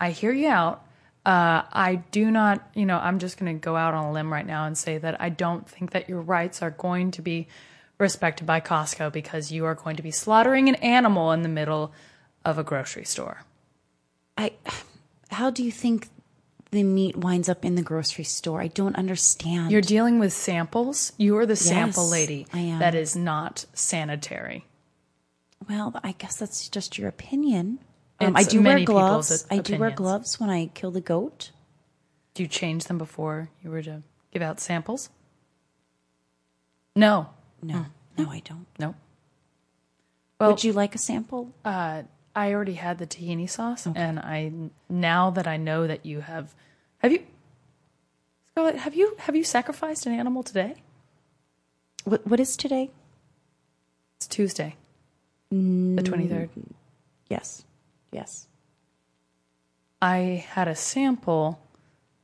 I 0.00 0.10
hear 0.10 0.32
you 0.32 0.48
out. 0.48 0.86
Uh, 1.24 1.62
I 1.72 1.96
do 2.12 2.30
not, 2.30 2.70
you 2.74 2.86
know, 2.86 2.98
I'm 2.98 3.18
just 3.18 3.36
going 3.36 3.52
to 3.52 3.60
go 3.60 3.74
out 3.74 3.94
on 3.94 4.04
a 4.04 4.12
limb 4.12 4.32
right 4.32 4.46
now 4.46 4.64
and 4.66 4.78
say 4.78 4.96
that 4.98 5.20
I 5.20 5.28
don't 5.28 5.68
think 5.68 5.90
that 5.90 6.08
your 6.08 6.20
rights 6.20 6.62
are 6.62 6.70
going 6.70 7.10
to 7.10 7.22
be 7.22 7.48
respected 7.98 8.46
by 8.46 8.60
Costco 8.60 9.12
because 9.12 9.50
you 9.50 9.64
are 9.64 9.74
going 9.74 9.96
to 9.96 10.02
be 10.02 10.10
slaughtering 10.10 10.68
an 10.68 10.74
animal 10.76 11.32
in 11.32 11.42
the 11.42 11.48
middle 11.48 11.92
of 12.44 12.58
a 12.58 12.64
grocery 12.64 13.04
store. 13.04 13.42
I. 14.36 14.52
How 15.30 15.50
do 15.50 15.64
you 15.64 15.72
think 15.72 16.08
the 16.70 16.84
meat 16.84 17.16
winds 17.16 17.48
up 17.48 17.64
in 17.64 17.74
the 17.74 17.82
grocery 17.82 18.24
store? 18.24 18.60
I 18.60 18.68
don't 18.68 18.96
understand. 18.96 19.72
You're 19.72 19.80
dealing 19.80 20.18
with 20.18 20.32
samples. 20.32 21.12
You 21.16 21.36
are 21.38 21.46
the 21.46 21.56
sample 21.56 22.08
lady. 22.08 22.46
I 22.52 22.60
am. 22.60 22.78
That 22.78 22.94
is 22.94 23.16
not 23.16 23.66
sanitary. 23.72 24.66
well, 25.68 25.98
I 26.04 26.12
guess 26.12 26.36
that's 26.36 26.68
just 26.68 26.96
your 26.98 27.08
opinion. 27.08 27.80
Um, 28.20 28.36
I 28.36 28.44
do 28.44 28.62
wear 28.62 28.84
gloves. 28.84 29.46
I 29.50 29.58
do 29.58 29.78
wear 29.78 29.90
gloves 29.90 30.38
when 30.38 30.48
I 30.48 30.66
kill 30.66 30.90
the 30.90 31.00
goat. 31.00 31.50
Do 32.34 32.42
you 32.42 32.48
change 32.48 32.84
them 32.84 32.98
before 32.98 33.50
you 33.62 33.70
were 33.70 33.82
to 33.82 34.02
give 34.30 34.42
out 34.42 34.60
samples? 34.60 35.10
No. 36.94 37.30
No, 37.66 37.86
no, 38.18 38.30
I 38.30 38.40
don't. 38.44 38.66
No. 38.78 38.94
Well, 40.40 40.50
Would 40.50 40.64
you 40.64 40.72
like 40.72 40.94
a 40.94 40.98
sample? 40.98 41.52
uh, 41.64 42.02
I 42.34 42.52
already 42.52 42.74
had 42.74 42.98
the 42.98 43.06
tahini 43.06 43.48
sauce, 43.48 43.86
and 43.86 44.18
I 44.18 44.52
now 44.90 45.30
that 45.30 45.46
I 45.46 45.56
know 45.56 45.86
that 45.86 46.04
you 46.04 46.20
have, 46.20 46.54
have 46.98 47.10
you, 47.10 47.22
Scarlett, 48.50 48.76
have 48.76 48.94
you 48.94 49.16
have 49.20 49.34
you 49.34 49.42
sacrificed 49.44 50.04
an 50.06 50.12
animal 50.12 50.42
today? 50.42 50.74
What, 52.04 52.26
what 52.26 52.38
is 52.38 52.56
today? 52.56 52.90
It's 54.18 54.26
Tuesday, 54.26 54.76
the 55.50 56.02
twenty 56.04 56.28
third. 56.28 56.50
Yes, 57.30 57.64
yes. 58.12 58.46
I 60.02 60.44
had 60.50 60.68
a 60.68 60.74
sample 60.76 61.58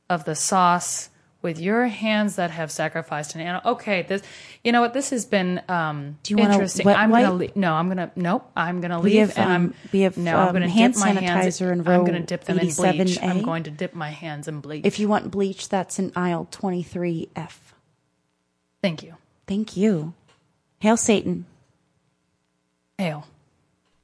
of 0.09 0.25
the 0.25 0.35
sauce 0.35 1.09
with 1.43 1.59
your 1.59 1.85
hands 1.87 2.37
that 2.37 2.49
have 2.51 2.71
sacrificed 2.71 3.35
an 3.35 3.41
animal. 3.41 3.73
Okay, 3.73 4.01
this, 4.03 4.23
you 4.63 4.71
know 4.71 4.81
what? 4.81 4.93
This 4.93 5.11
has 5.11 5.25
been 5.25 5.61
um, 5.69 6.17
Do 6.23 6.33
you 6.33 6.37
wanna 6.37 6.53
interesting. 6.53 6.85
wet 6.85 6.97
I'm 6.97 7.11
gonna 7.11 7.29
wipe? 7.31 7.39
leave. 7.39 7.55
No, 7.55 7.73
I'm 7.73 7.89
gonna. 7.89 8.11
Nope. 8.15 8.49
I'm 8.55 8.81
gonna 8.81 8.99
We 9.01 9.11
leave, 9.11 9.27
have, 9.27 9.37
and 9.37 9.45
um, 9.45 9.51
I'm. 9.51 9.73
we 9.91 9.99
have, 10.01 10.17
no. 10.17 10.37
I'm 10.37 10.47
um, 10.47 10.53
gonna 10.53 10.69
hand 10.69 10.93
dip 10.93 11.01
my 11.01 11.09
hands. 11.11 11.59
sanitizer 11.59 11.71
in 11.71 11.79
I'm 11.87 12.05
gonna 12.05 12.21
dip 12.21 12.45
them 12.45 12.57
in 12.57 12.67
bleach. 12.67 13.17
87A. 13.19 13.23
I'm 13.23 13.41
going 13.43 13.63
to 13.63 13.71
dip 13.71 13.93
my 13.93 14.09
hands 14.09 14.47
in 14.47 14.61
bleach. 14.61 14.85
If 14.85 14.97
you 14.99 15.07
want 15.07 15.29
bleach, 15.29 15.69
that's 15.69 15.99
in 15.99 16.11
aisle 16.15 16.47
23F. 16.51 17.51
Thank 18.81 19.03
you. 19.03 19.15
Thank 19.45 19.77
you. 19.77 20.13
Hail 20.79 20.97
Satan. 20.97 21.45
Hail. 22.97 23.27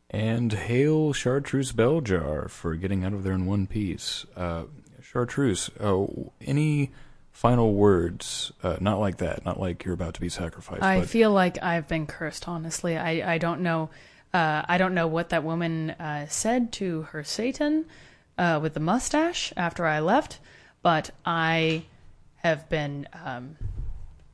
And 0.09 0.51
hail 0.53 1.13
Chartreuse 1.13 1.71
Beljar 1.71 2.49
for 2.49 2.75
getting 2.75 3.03
out 3.05 3.13
of 3.13 3.23
there 3.23 3.33
in 3.33 3.45
one 3.45 3.67
piece. 3.67 4.25
Uh, 4.35 4.63
Chartreuse, 5.01 5.69
uh, 5.79 6.05
any 6.41 6.91
final 7.39 7.73
words? 7.73 8.51
Uh, 8.61 8.75
not 8.81 8.99
like 8.99 9.17
that, 9.17 9.45
not 9.45 9.57
like 9.57 9.85
you're 9.85 9.93
about 9.93 10.13
to 10.13 10.19
be 10.19 10.27
sacrificed. 10.27 10.83
I 10.83 10.99
but 10.99 11.09
feel 11.09 11.31
like 11.31 11.61
I've 11.63 11.87
been 11.87 12.05
cursed. 12.05 12.49
Honestly, 12.49 12.97
I 12.97 13.35
I 13.35 13.37
don't 13.37 13.61
know. 13.61 13.89
Uh, 14.33 14.63
I 14.67 14.77
don't 14.77 14.93
know 14.93 15.07
what 15.07 15.29
that 15.29 15.43
woman 15.43 15.91
uh, 15.91 16.27
said 16.27 16.73
to 16.73 17.03
her 17.11 17.23
Satan 17.23 17.85
uh, 18.37 18.59
with 18.61 18.73
the 18.73 18.81
mustache 18.81 19.53
after 19.55 19.85
I 19.85 20.01
left, 20.01 20.39
but 20.83 21.11
I 21.25 21.85
have 22.35 22.67
been 22.69 23.07
um, 23.25 23.55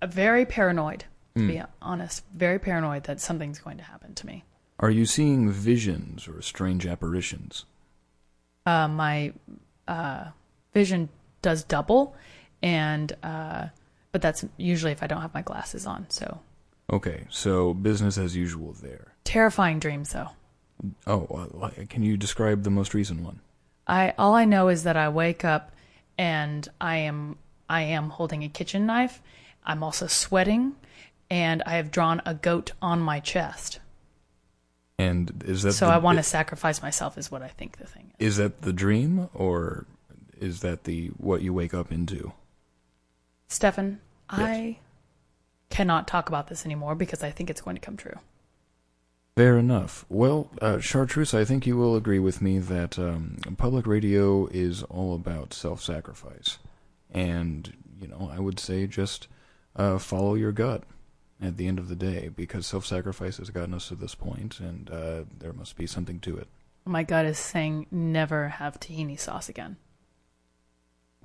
very 0.03 0.45
paranoid. 0.45 1.05
To 1.37 1.45
be 1.45 1.61
honest, 1.81 2.23
very 2.33 2.59
paranoid 2.59 3.03
that 3.03 3.19
something's 3.19 3.59
going 3.59 3.75
to 3.75 3.83
happen 3.83 4.13
to 4.15 4.25
me. 4.25 4.45
are 4.79 4.89
you 4.89 5.05
seeing 5.05 5.51
visions 5.51 6.29
or 6.29 6.41
strange 6.41 6.85
apparitions? 6.85 7.65
Uh, 8.65 8.87
my 8.87 9.33
uh, 9.85 10.27
vision 10.73 11.09
does 11.41 11.65
double, 11.65 12.15
and 12.65 13.15
uh, 13.23 13.67
but 14.11 14.21
that's 14.21 14.43
usually 14.57 14.91
if 14.91 15.03
I 15.03 15.07
don't 15.07 15.21
have 15.21 15.33
my 15.33 15.41
glasses 15.43 15.85
on. 15.85 16.07
So 16.09 16.39
Okay, 16.91 17.25
so 17.29 17.73
business 17.73 18.17
as 18.17 18.35
usual 18.35 18.73
there. 18.73 19.13
terrifying 19.23 19.79
dreams, 19.79 20.11
though. 20.13 20.29
Oh, 21.07 21.49
uh, 21.61 21.69
can 21.89 22.03
you 22.03 22.17
describe 22.17 22.63
the 22.63 22.69
most 22.69 22.93
recent 22.93 23.21
one? 23.21 23.39
I 23.87 24.13
all 24.17 24.33
I 24.33 24.45
know 24.45 24.67
is 24.69 24.83
that 24.83 24.97
I 24.97 25.09
wake 25.09 25.45
up 25.45 25.71
and 26.17 26.67
I 26.81 26.97
am 26.97 27.37
I 27.69 27.81
am 27.83 28.09
holding 28.09 28.43
a 28.43 28.49
kitchen 28.49 28.85
knife. 28.85 29.21
I'm 29.63 29.83
also 29.83 30.07
sweating 30.07 30.75
and 31.29 31.61
I 31.65 31.73
have 31.77 31.91
drawn 31.91 32.21
a 32.25 32.33
goat 32.33 32.71
on 32.81 32.99
my 32.99 33.19
chest. 33.19 33.79
And 34.97 35.43
is 35.45 35.63
that 35.63 35.73
So 35.73 35.87
the, 35.87 35.93
I 35.93 35.97
want 35.97 36.17
to 36.17 36.23
sacrifice 36.23 36.81
myself 36.81 37.17
is 37.17 37.29
what 37.31 37.41
I 37.41 37.47
think 37.49 37.77
the 37.77 37.87
thing 37.87 38.11
is. 38.19 38.27
Is 38.27 38.37
that 38.37 38.61
the 38.61 38.73
dream 38.73 39.29
or 39.33 39.85
is 40.39 40.61
that 40.61 40.83
the 40.85 41.07
what 41.17 41.41
you 41.41 41.53
wake 41.53 41.73
up 41.73 41.91
into? 41.91 42.31
Stefan, 43.47 43.99
I 44.29 44.77
cannot 45.69 46.07
talk 46.07 46.29
about 46.29 46.47
this 46.47 46.65
anymore 46.65 46.95
because 46.95 47.23
I 47.23 47.31
think 47.31 47.49
it's 47.49 47.61
going 47.61 47.75
to 47.75 47.81
come 47.81 47.97
true. 47.97 48.19
Fair 49.35 49.57
enough. 49.57 50.05
Well, 50.07 50.49
uh, 50.61 50.79
Chartreuse, 50.79 51.33
I 51.33 51.43
think 51.43 51.67
you 51.67 51.75
will 51.75 51.95
agree 51.97 52.19
with 52.19 52.41
me 52.41 52.57
that 52.59 52.97
um, 52.97 53.37
public 53.57 53.85
radio 53.85 54.47
is 54.47 54.83
all 54.83 55.13
about 55.13 55.53
self-sacrifice, 55.53 56.57
and 57.11 57.73
you 57.99 58.07
know, 58.07 58.31
I 58.33 58.39
would 58.39 58.59
say 58.59 58.87
just 58.87 59.27
uh, 59.75 59.97
follow 59.97 60.35
your 60.35 60.53
gut 60.53 60.83
at 61.41 61.57
the 61.57 61.67
end 61.67 61.79
of 61.79 61.89
the 61.89 61.97
day, 61.97 62.29
because 62.33 62.65
self-sacrifice 62.65 63.37
has 63.37 63.49
gotten 63.49 63.73
us 63.73 63.89
to 63.89 63.95
this 63.95 64.15
point, 64.15 64.61
and 64.61 64.89
uh, 64.89 65.23
there 65.37 65.51
must 65.51 65.75
be 65.75 65.85
something 65.85 66.19
to 66.21 66.37
it. 66.37 66.47
My 66.85 67.03
gut 67.03 67.25
is 67.25 67.37
saying 67.37 67.87
never 67.91 68.47
have 68.47 68.79
tahini 68.79 69.19
sauce 69.19 69.49
again. 69.49 69.75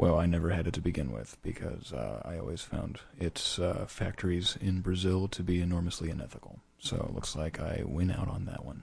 Well, 0.01 0.19
I 0.19 0.25
never 0.25 0.49
had 0.49 0.67
it 0.67 0.73
to 0.75 0.81
begin 0.81 1.13
with 1.13 1.37
because 1.43 1.93
uh, 1.93 2.23
I 2.25 2.39
always 2.39 2.63
found 2.63 3.01
its 3.19 3.59
uh, 3.59 3.85
factories 3.87 4.57
in 4.59 4.81
Brazil 4.81 5.29
to 5.29 5.43
be 5.43 5.61
enormously 5.61 6.09
unethical. 6.09 6.59
So 6.79 6.97
it 6.97 7.15
looks 7.15 7.37
like 7.37 7.61
I 7.61 7.83
win 7.85 8.11
out 8.11 8.27
on 8.27 8.47
that 8.47 8.65
one. 8.65 8.83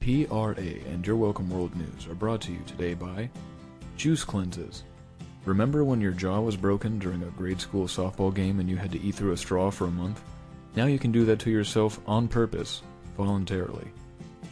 PRA 0.00 0.54
and 0.56 1.06
You're 1.06 1.16
Welcome 1.16 1.50
World 1.50 1.76
News 1.76 2.06
are 2.08 2.14
brought 2.14 2.40
to 2.40 2.52
you 2.52 2.60
today 2.66 2.94
by 2.94 3.28
Juice 3.98 4.24
Cleanses. 4.24 4.84
Remember 5.44 5.84
when 5.84 6.00
your 6.00 6.12
jaw 6.12 6.40
was 6.40 6.56
broken 6.56 6.98
during 6.98 7.22
a 7.22 7.26
grade 7.26 7.60
school 7.60 7.86
softball 7.86 8.34
game 8.34 8.60
and 8.60 8.70
you 8.70 8.78
had 8.78 8.92
to 8.92 9.00
eat 9.02 9.14
through 9.14 9.32
a 9.32 9.36
straw 9.36 9.70
for 9.70 9.88
a 9.88 9.90
month? 9.90 10.22
Now 10.74 10.86
you 10.86 10.98
can 10.98 11.12
do 11.12 11.26
that 11.26 11.40
to 11.40 11.50
yourself 11.50 12.00
on 12.06 12.28
purpose, 12.28 12.80
voluntarily. 13.18 13.88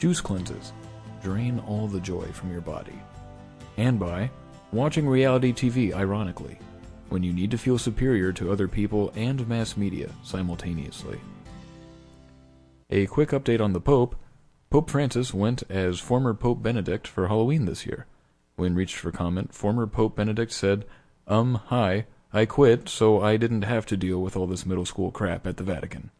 Juice 0.01 0.21
Cleanses. 0.21 0.75
Drain 1.23 1.61
all 1.61 1.89
the 1.89 2.01
joy 2.01 2.27
from 2.27 2.53
your 2.53 2.61
body. 2.61 3.01
And 3.79 3.99
by 3.99 4.29
watching 4.73 5.09
reality 5.09 5.53
TV, 5.53 5.93
ironically, 5.93 6.59
when 7.09 7.23
you 7.23 7.33
need 7.33 7.50
to 7.50 7.59
feel 7.59 7.79
superior 7.79 8.33
to 8.33 8.53
other 8.53 8.69
people 8.69 9.12
and 9.15 9.47
mass 9.49 9.77
media 9.77 10.11
simultaneously. 10.23 11.21
A 12.91 13.07
quick 13.07 13.31
update 13.31 13.61
on 13.61 13.73
the 13.73 13.81
Pope 13.81 14.17
Pope 14.71 14.89
Francis 14.89 15.35
went 15.35 15.65
as 15.69 15.99
former 15.99 16.33
Pope 16.33 16.62
Benedict 16.62 17.09
for 17.09 17.27
Halloween 17.27 17.65
this 17.65 17.85
year. 17.85 18.07
When 18.55 18.77
reached 18.77 18.95
for 18.95 19.11
comment, 19.11 19.53
former 19.53 19.89
Pope 19.89 20.15
Benedict 20.15 20.53
said, 20.53 20.85
Um, 21.27 21.57
hi, 21.67 22.07
I 22.33 22.47
quit, 22.47 22.89
so 22.89 23.21
I 23.21 23.37
didn't 23.37 23.62
have 23.62 23.85
to 23.87 23.97
deal 23.97 24.23
with 24.23 24.37
all 24.37 24.47
this 24.47 24.65
middle 24.65 24.87
school 24.87 25.11
crap 25.11 25.45
at 25.45 25.57
the 25.57 25.65
Vatican. 25.65 26.11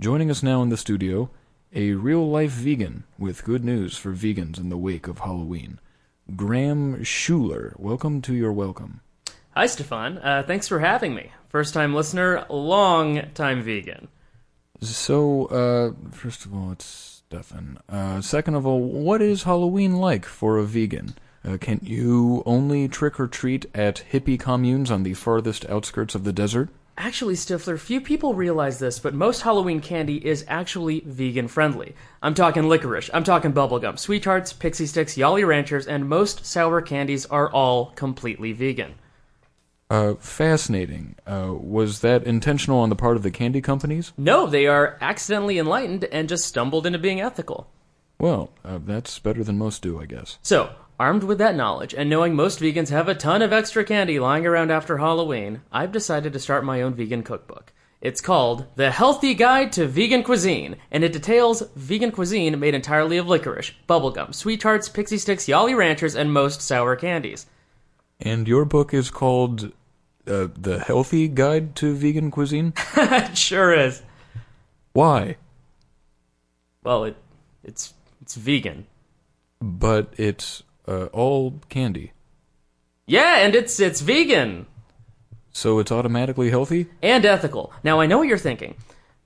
Joining 0.00 0.30
us 0.30 0.42
now 0.42 0.62
in 0.62 0.70
the 0.70 0.78
studio, 0.78 1.28
a 1.74 1.92
real 1.92 2.26
life 2.26 2.52
vegan 2.52 3.04
with 3.18 3.44
good 3.44 3.64
news 3.64 3.98
for 3.98 4.12
vegans 4.12 4.58
in 4.58 4.70
the 4.70 4.78
wake 4.78 5.06
of 5.06 5.18
Halloween. 5.18 5.78
Graham 6.34 7.04
Schuler, 7.04 7.72
welcome 7.78 8.20
to 8.22 8.34
your 8.34 8.52
welcome. 8.52 9.00
Hi, 9.54 9.66
Stefan. 9.66 10.18
Uh, 10.18 10.42
thanks 10.44 10.66
for 10.66 10.80
having 10.80 11.14
me. 11.14 11.30
First 11.48 11.72
time 11.72 11.94
listener, 11.94 12.44
long 12.50 13.30
time 13.32 13.62
vegan. 13.62 14.08
So, 14.80 15.46
uh, 15.46 16.10
first 16.10 16.44
of 16.44 16.52
all, 16.52 16.72
it's 16.72 17.22
Stefan. 17.28 17.78
Uh, 17.88 18.20
second 18.20 18.56
of 18.56 18.66
all, 18.66 18.80
what 18.80 19.22
is 19.22 19.44
Halloween 19.44 19.98
like 19.98 20.24
for 20.24 20.58
a 20.58 20.64
vegan? 20.64 21.14
Uh, 21.44 21.58
can 21.58 21.78
you 21.82 22.42
only 22.44 22.88
trick 22.88 23.20
or 23.20 23.28
treat 23.28 23.66
at 23.72 24.02
hippie 24.12 24.38
communes 24.38 24.90
on 24.90 25.04
the 25.04 25.14
farthest 25.14 25.64
outskirts 25.66 26.16
of 26.16 26.24
the 26.24 26.32
desert? 26.32 26.70
Actually, 26.98 27.34
Stifler, 27.34 27.78
few 27.78 28.00
people 28.00 28.32
realize 28.32 28.78
this, 28.78 28.98
but 28.98 29.12
most 29.12 29.42
Halloween 29.42 29.80
candy 29.80 30.16
is 30.26 30.46
actually 30.48 31.00
vegan 31.00 31.46
friendly. 31.46 31.94
I'm 32.22 32.32
talking 32.32 32.68
licorice, 32.68 33.10
I'm 33.12 33.22
talking 33.22 33.52
bubblegum, 33.52 33.98
sweet 33.98 34.22
tarts, 34.22 34.54
pixie 34.54 34.86
sticks, 34.86 35.16
Yolly 35.16 35.44
Ranchers, 35.44 35.86
and 35.86 36.08
most 36.08 36.46
sour 36.46 36.80
candies 36.80 37.26
are 37.26 37.50
all 37.50 37.92
completely 37.96 38.52
vegan. 38.52 38.94
Uh, 39.90 40.14
fascinating. 40.14 41.16
Uh, 41.26 41.52
was 41.52 42.00
that 42.00 42.24
intentional 42.24 42.78
on 42.78 42.88
the 42.88 42.96
part 42.96 43.16
of 43.16 43.22
the 43.22 43.30
candy 43.30 43.60
companies? 43.60 44.14
No, 44.16 44.46
they 44.46 44.66
are 44.66 44.96
accidentally 45.02 45.58
enlightened 45.58 46.04
and 46.04 46.30
just 46.30 46.46
stumbled 46.46 46.86
into 46.86 46.98
being 46.98 47.20
ethical. 47.20 47.68
Well, 48.18 48.50
uh, 48.64 48.78
that's 48.84 49.18
better 49.18 49.44
than 49.44 49.58
most 49.58 49.82
do, 49.82 50.00
I 50.00 50.06
guess. 50.06 50.38
So, 50.42 50.70
armed 50.98 51.24
with 51.24 51.38
that 51.38 51.56
knowledge, 51.56 51.94
and 51.94 52.08
knowing 52.08 52.34
most 52.34 52.60
vegans 52.60 52.90
have 52.90 53.08
a 53.08 53.14
ton 53.14 53.42
of 53.42 53.52
extra 53.52 53.84
candy 53.84 54.18
lying 54.18 54.46
around 54.46 54.70
after 54.70 54.98
Halloween, 54.98 55.62
I've 55.70 55.92
decided 55.92 56.32
to 56.32 56.38
start 56.38 56.64
my 56.64 56.82
own 56.82 56.94
vegan 56.94 57.22
cookbook. 57.22 57.72
It's 58.00 58.20
called 58.20 58.66
The 58.76 58.90
Healthy 58.90 59.34
Guide 59.34 59.72
to 59.72 59.86
Vegan 59.86 60.22
Cuisine, 60.22 60.76
and 60.90 61.02
it 61.02 61.12
details 61.12 61.62
vegan 61.74 62.12
cuisine 62.12 62.60
made 62.60 62.74
entirely 62.74 63.16
of 63.16 63.26
licorice, 63.26 63.72
bubblegum, 63.88 64.34
sweet 64.34 64.60
tarts, 64.60 64.88
pixie 64.88 65.18
sticks, 65.18 65.48
Yolly 65.48 65.74
Ranchers, 65.74 66.14
and 66.14 66.32
most 66.32 66.60
sour 66.60 66.94
candies. 66.94 67.46
And 68.20 68.46
your 68.46 68.64
book 68.64 68.92
is 68.92 69.10
called 69.10 69.72
uh, 70.26 70.48
The 70.56 70.82
Healthy 70.86 71.28
Guide 71.28 71.74
to 71.76 71.94
Vegan 71.94 72.30
Cuisine? 72.30 72.74
it 72.96 73.36
sure 73.36 73.74
is. 73.74 74.02
Why? 74.92 75.36
Well, 76.82 77.04
it 77.04 77.16
it's 77.64 77.94
it's 78.22 78.34
vegan. 78.34 78.86
But 79.60 80.14
it's 80.16 80.62
uh, 80.88 81.06
all 81.06 81.60
candy. 81.68 82.12
Yeah, 83.06 83.38
and 83.38 83.54
it's 83.54 83.78
it's 83.80 84.00
vegan 84.00 84.66
So 85.52 85.78
it's 85.78 85.92
automatically 85.92 86.50
healthy? 86.50 86.86
and 87.02 87.24
ethical. 87.24 87.72
Now 87.84 88.00
I 88.00 88.06
know 88.06 88.18
what 88.18 88.28
you're 88.28 88.38
thinking. 88.38 88.74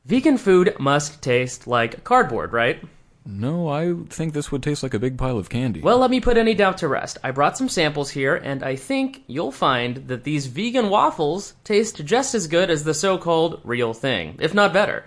Vegan 0.05 0.39
food 0.39 0.75
must 0.79 1.23
taste 1.23 1.67
like 1.67 2.05
cardboard, 2.05 2.53
right? 2.53 2.83
No, 3.27 3.69
I 3.69 3.95
think 4.09 4.33
this 4.33 4.51
would 4.51 4.63
taste 4.63 4.83
like 4.83 4.95
a 4.95 4.99
big 4.99 5.19
pile 5.19 5.37
of 5.39 5.51
candy. 5.51 5.81
Well, 5.83 5.99
let 5.99 6.11
me 6.11 6.21
put 6.21 6.39
any 6.39 6.55
doubt 6.55 6.79
to 6.79 6.89
rest. 6.89 7.19
I 7.23 7.31
brought 7.33 7.59
some 7.59 7.69
samples 7.69 8.11
here, 8.11 8.35
and 8.35 8.63
I 8.63 8.77
think 8.77 9.23
you'll 9.27 9.53
find 9.53 10.09
that 10.09 10.25
these 10.25 10.47
vegan 10.47 10.89
waffles 10.89 11.55
taste 11.63 12.03
just 12.05 12.35
as 12.35 12.47
good 12.49 12.71
as 12.71 12.83
the 12.85 12.95
so 12.95 13.19
called 13.19 13.61
real 13.63 13.93
thing, 13.93 14.37
if 14.41 14.55
not 14.55 14.73
better. 14.73 15.05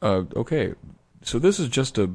Uh, 0.00 0.22
okay. 0.36 0.74
So 1.22 1.40
this 1.40 1.58
is 1.58 1.68
just 1.68 1.98
a 1.98 2.10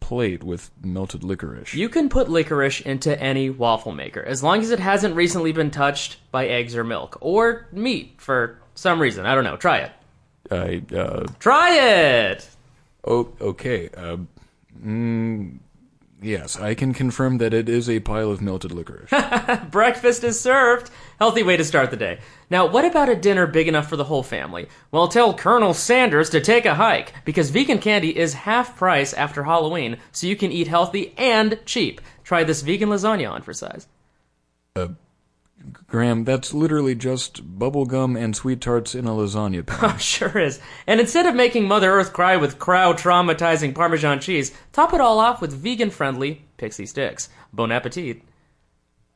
plate 0.00 0.42
with 0.42 0.70
melted 0.82 1.22
licorice. 1.22 1.74
You 1.74 1.88
can 1.88 2.08
put 2.08 2.28
licorice 2.28 2.80
into 2.80 3.20
any 3.20 3.50
waffle 3.50 3.92
maker, 3.92 4.22
as 4.22 4.42
long 4.42 4.60
as 4.60 4.70
it 4.70 4.80
hasn't 4.80 5.14
recently 5.14 5.52
been 5.52 5.70
touched 5.70 6.18
by 6.30 6.46
eggs 6.46 6.76
or 6.76 6.84
milk, 6.84 7.18
or 7.20 7.66
meat 7.72 8.14
for 8.18 8.58
some 8.74 9.00
reason. 9.00 9.26
I 9.26 9.34
don't 9.34 9.44
know. 9.44 9.56
Try 9.56 9.78
it. 9.78 9.92
I, 10.50 10.82
uh, 10.94 11.26
Try 11.38 11.74
it! 11.76 12.48
oh, 13.04 13.32
okay. 13.40 13.90
Uh, 13.96 14.18
mm, 14.82 15.58
yes, 16.22 16.58
I 16.58 16.74
can 16.74 16.94
confirm 16.94 17.38
that 17.38 17.52
it 17.52 17.68
is 17.68 17.88
a 17.90 18.00
pile 18.00 18.30
of 18.30 18.40
melted 18.40 18.72
licorice. 18.72 19.10
Breakfast 19.70 20.24
is 20.24 20.40
served. 20.40 20.90
Healthy 21.18 21.42
way 21.42 21.56
to 21.56 21.64
start 21.64 21.90
the 21.90 21.96
day. 21.96 22.20
Now, 22.48 22.66
what 22.66 22.84
about 22.84 23.08
a 23.08 23.16
dinner 23.16 23.48
big 23.48 23.66
enough 23.66 23.88
for 23.88 23.96
the 23.96 24.04
whole 24.04 24.22
family? 24.22 24.68
Well, 24.92 25.08
tell 25.08 25.34
Colonel 25.34 25.74
Sanders 25.74 26.30
to 26.30 26.40
take 26.40 26.64
a 26.64 26.76
hike, 26.76 27.12
because 27.24 27.50
vegan 27.50 27.78
candy 27.78 28.16
is 28.16 28.34
half 28.34 28.76
price 28.76 29.12
after 29.12 29.42
Halloween, 29.42 29.96
so 30.12 30.28
you 30.28 30.36
can 30.36 30.52
eat 30.52 30.68
healthy 30.68 31.14
and 31.16 31.58
cheap. 31.66 32.00
Try 32.22 32.44
this 32.44 32.62
vegan 32.62 32.88
lasagna 32.88 33.32
on 33.32 33.42
for 33.42 33.52
size. 33.52 33.88
Uh, 34.76 34.88
Graham, 35.88 36.22
that's 36.22 36.54
literally 36.54 36.94
just 36.94 37.58
bubblegum 37.58 38.16
and 38.16 38.36
sweet 38.36 38.60
tarts 38.60 38.94
in 38.94 39.06
a 39.06 39.10
lasagna 39.10 39.66
pan. 39.66 39.98
Sure 39.98 40.38
is. 40.38 40.60
And 40.86 41.00
instead 41.00 41.26
of 41.26 41.34
making 41.34 41.66
Mother 41.66 41.90
Earth 41.90 42.12
cry 42.12 42.36
with 42.36 42.60
crowd 42.60 42.96
traumatizing 42.96 43.74
Parmesan 43.74 44.20
cheese, 44.20 44.52
top 44.72 44.94
it 44.94 45.00
all 45.00 45.18
off 45.18 45.40
with 45.40 45.52
vegan 45.52 45.90
friendly 45.90 46.44
pixie 46.58 46.86
sticks. 46.86 47.28
Bon 47.52 47.72
appetit. 47.72 48.22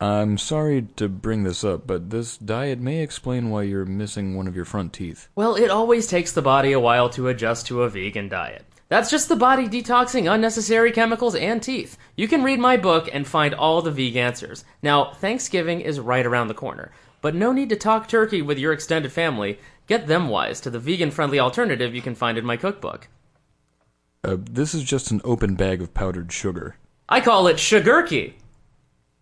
I'm 0.02 0.36
sorry 0.36 0.82
to 0.96 1.08
bring 1.08 1.44
this 1.44 1.62
up, 1.62 1.86
but 1.86 2.10
this 2.10 2.36
diet 2.36 2.80
may 2.80 3.04
explain 3.04 3.50
why 3.50 3.62
you're 3.62 3.84
missing 3.84 4.34
one 4.34 4.48
of 4.48 4.56
your 4.56 4.64
front 4.64 4.92
teeth. 4.92 5.28
Well, 5.36 5.54
it 5.54 5.70
always 5.70 6.08
takes 6.08 6.32
the 6.32 6.42
body 6.42 6.72
a 6.72 6.80
while 6.80 7.08
to 7.10 7.28
adjust 7.28 7.66
to 7.66 7.84
a 7.84 7.88
vegan 7.88 8.28
diet. 8.28 8.64
That's 8.88 9.12
just 9.12 9.28
the 9.28 9.36
body 9.36 9.68
detoxing 9.68 10.28
unnecessary 10.28 10.90
chemicals 10.90 11.36
and 11.36 11.62
teeth. 11.62 11.96
You 12.16 12.26
can 12.26 12.42
read 12.42 12.58
my 12.58 12.76
book 12.76 13.08
and 13.12 13.28
find 13.28 13.54
all 13.54 13.80
the 13.80 13.92
vegan 13.92 14.24
answers. 14.24 14.64
Now, 14.82 15.12
Thanksgiving 15.12 15.80
is 15.80 16.00
right 16.00 16.26
around 16.26 16.48
the 16.48 16.54
corner, 16.54 16.90
but 17.20 17.36
no 17.36 17.52
need 17.52 17.68
to 17.68 17.76
talk 17.76 18.08
turkey 18.08 18.42
with 18.42 18.58
your 18.58 18.72
extended 18.72 19.12
family. 19.12 19.60
Get 19.86 20.08
them 20.08 20.28
wise 20.28 20.60
to 20.62 20.70
the 20.70 20.80
vegan 20.80 21.12
friendly 21.12 21.38
alternative 21.38 21.94
you 21.94 22.02
can 22.02 22.16
find 22.16 22.36
in 22.36 22.44
my 22.44 22.56
cookbook. 22.56 23.06
Uh, 24.24 24.36
this 24.50 24.74
is 24.74 24.82
just 24.82 25.12
an 25.12 25.20
open 25.22 25.54
bag 25.54 25.80
of 25.80 25.94
powdered 25.94 26.32
sugar. 26.32 26.74
I 27.08 27.20
call 27.20 27.46
it 27.46 27.58
sugarky. 27.58 28.32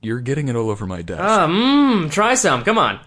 You're 0.03 0.21
getting 0.21 0.49
it 0.49 0.57
all 0.57 0.71
over 0.71 0.87
my 0.87 1.03
desk. 1.03 1.21
Ah, 1.23 1.47
mmm, 1.47 2.11
try 2.11 2.35
some, 2.35 2.65
come 2.65 2.79
on. 2.79 3.01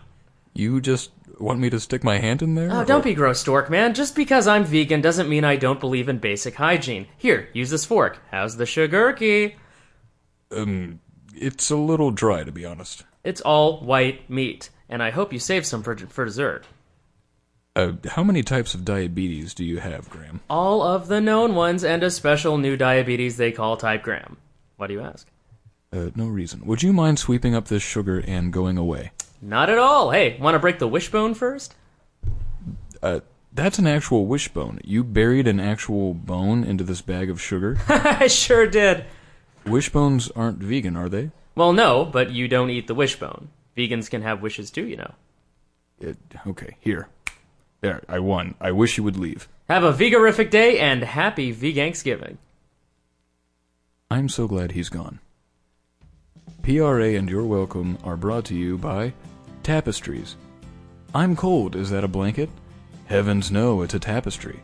you 0.54 0.80
just 0.80 1.12
want 1.40 1.60
me 1.60 1.70
to 1.72 1.80
stick 1.80 2.04
my 2.04 2.20
hand 2.20 2.42
in 2.44 2.54
there? 2.56 2.70
Oh, 2.72 2.86
don't 2.86 3.04
be 3.04 3.16
gross, 3.16 3.44
dork, 3.44 3.70
man. 3.70 3.94
Just 3.96 4.16
because 4.16 4.48
I'm 4.48 4.64
vegan 4.64 5.02
doesn't 5.02 5.28
mean 5.28 5.44
I 5.44 5.56
don't 5.56 5.80
believe 5.80 6.08
in 6.08 6.20
basic 6.20 6.56
hygiene. 6.56 7.08
Here, 7.18 7.50
use 7.54 7.72
this 7.72 7.86
fork. 7.86 8.20
How's 8.30 8.58
the 8.58 8.66
sugarky? 8.66 9.56
Um, 10.52 11.00
it's 11.36 11.72
a 11.72 11.76
little 11.76 12.12
dry, 12.12 12.44
to 12.44 12.52
be 12.52 12.66
honest. 12.66 13.04
It's 13.24 13.42
all 13.42 13.80
white 13.80 14.30
meat, 14.30 14.70
and 14.88 15.02
I 15.02 15.10
hope 15.10 15.34
you 15.34 15.40
save 15.40 15.66
some 15.66 15.82
for, 15.82 15.98
for 15.98 16.26
dessert. 16.26 16.66
Uh, 17.76 17.94
how 18.10 18.24
many 18.24 18.44
types 18.44 18.76
of 18.76 18.86
diabetes 18.86 19.56
do 19.56 19.66
you 19.66 19.80
have, 19.80 20.08
Graham? 20.12 20.42
All 20.48 20.84
of 20.84 21.08
the 21.08 21.20
known 21.20 21.56
ones 21.56 21.84
and 21.84 22.04
a 22.04 22.12
special 22.12 22.60
new 22.60 22.78
diabetes 22.78 23.38
they 23.38 23.52
call 23.52 23.78
type 23.78 24.04
Graham. 24.04 24.38
Why 24.78 24.86
do 24.86 24.94
you 24.94 25.02
ask? 25.02 25.28
Uh, 25.94 26.10
no 26.16 26.28
reason. 26.28 26.66
Would 26.66 26.82
you 26.82 26.92
mind 26.92 27.20
sweeping 27.20 27.54
up 27.54 27.68
this 27.68 27.84
sugar 27.84 28.24
and 28.26 28.52
going 28.52 28.78
away? 28.78 29.12
Not 29.42 29.70
at 29.70 29.78
all. 29.78 30.10
Hey, 30.10 30.38
want 30.40 30.56
to 30.56 30.60
break 30.60 30.80
the 30.80 30.88
wishbone 30.88 31.36
first? 31.36 31.76
Uh, 33.02 33.20
that's 33.52 33.78
an 33.78 33.86
actual 33.86 34.26
wishbone. 34.26 34.80
You 34.84 35.04
buried 35.04 35.48
an 35.48 35.60
actual 35.60 36.16
bone 36.16 36.64
into 36.64 36.84
this 36.84 37.02
bag 37.02 37.30
of 37.30 37.40
sugar? 37.40 37.78
I 37.88 38.28
sure 38.28 38.66
did. 38.66 39.06
Wishbones 39.66 40.32
aren't 40.32 40.58
vegan, 40.58 40.96
are 40.98 41.10
they? 41.10 41.30
Well, 41.56 41.74
no, 41.74 42.06
but 42.06 42.32
you 42.32 42.48
don't 42.48 42.72
eat 42.72 42.88
the 42.88 42.96
wishbone. 42.96 43.50
Vegans 43.78 44.10
can 44.10 44.24
have 44.24 44.42
wishes 44.42 44.72
too, 44.72 44.86
you 44.86 44.98
know. 44.98 45.14
It, 46.00 46.18
okay, 46.48 46.78
here. 46.80 47.08
There, 47.82 48.02
I 48.10 48.20
won. 48.20 48.56
I 48.60 48.72
wish 48.72 48.98
you 48.98 49.04
would 49.04 49.18
leave. 49.18 49.48
Have 49.70 49.84
a 49.84 49.94
vegarific 49.94 50.50
day 50.50 50.80
and 50.80 51.04
happy 51.04 51.54
Vegangsgiving. 51.54 52.38
I'm 54.10 54.30
so 54.30 54.48
glad 54.48 54.72
he's 54.72 54.90
gone. 54.90 55.20
PRA 56.64 57.16
and 57.16 57.30
You're 57.30 57.44
Welcome 57.44 57.98
are 58.06 58.16
brought 58.16 58.46
to 58.46 58.56
you 58.56 58.78
by 58.78 59.12
Tapestries. 59.64 60.38
I'm 61.14 61.36
cold, 61.36 61.76
is 61.76 61.90
that 61.90 62.06
a 62.06 62.08
blanket? 62.08 62.50
Heavens 63.06 63.52
no, 63.52 63.82
it's 63.82 63.96
a 63.96 64.00
tapestry. 64.00 64.62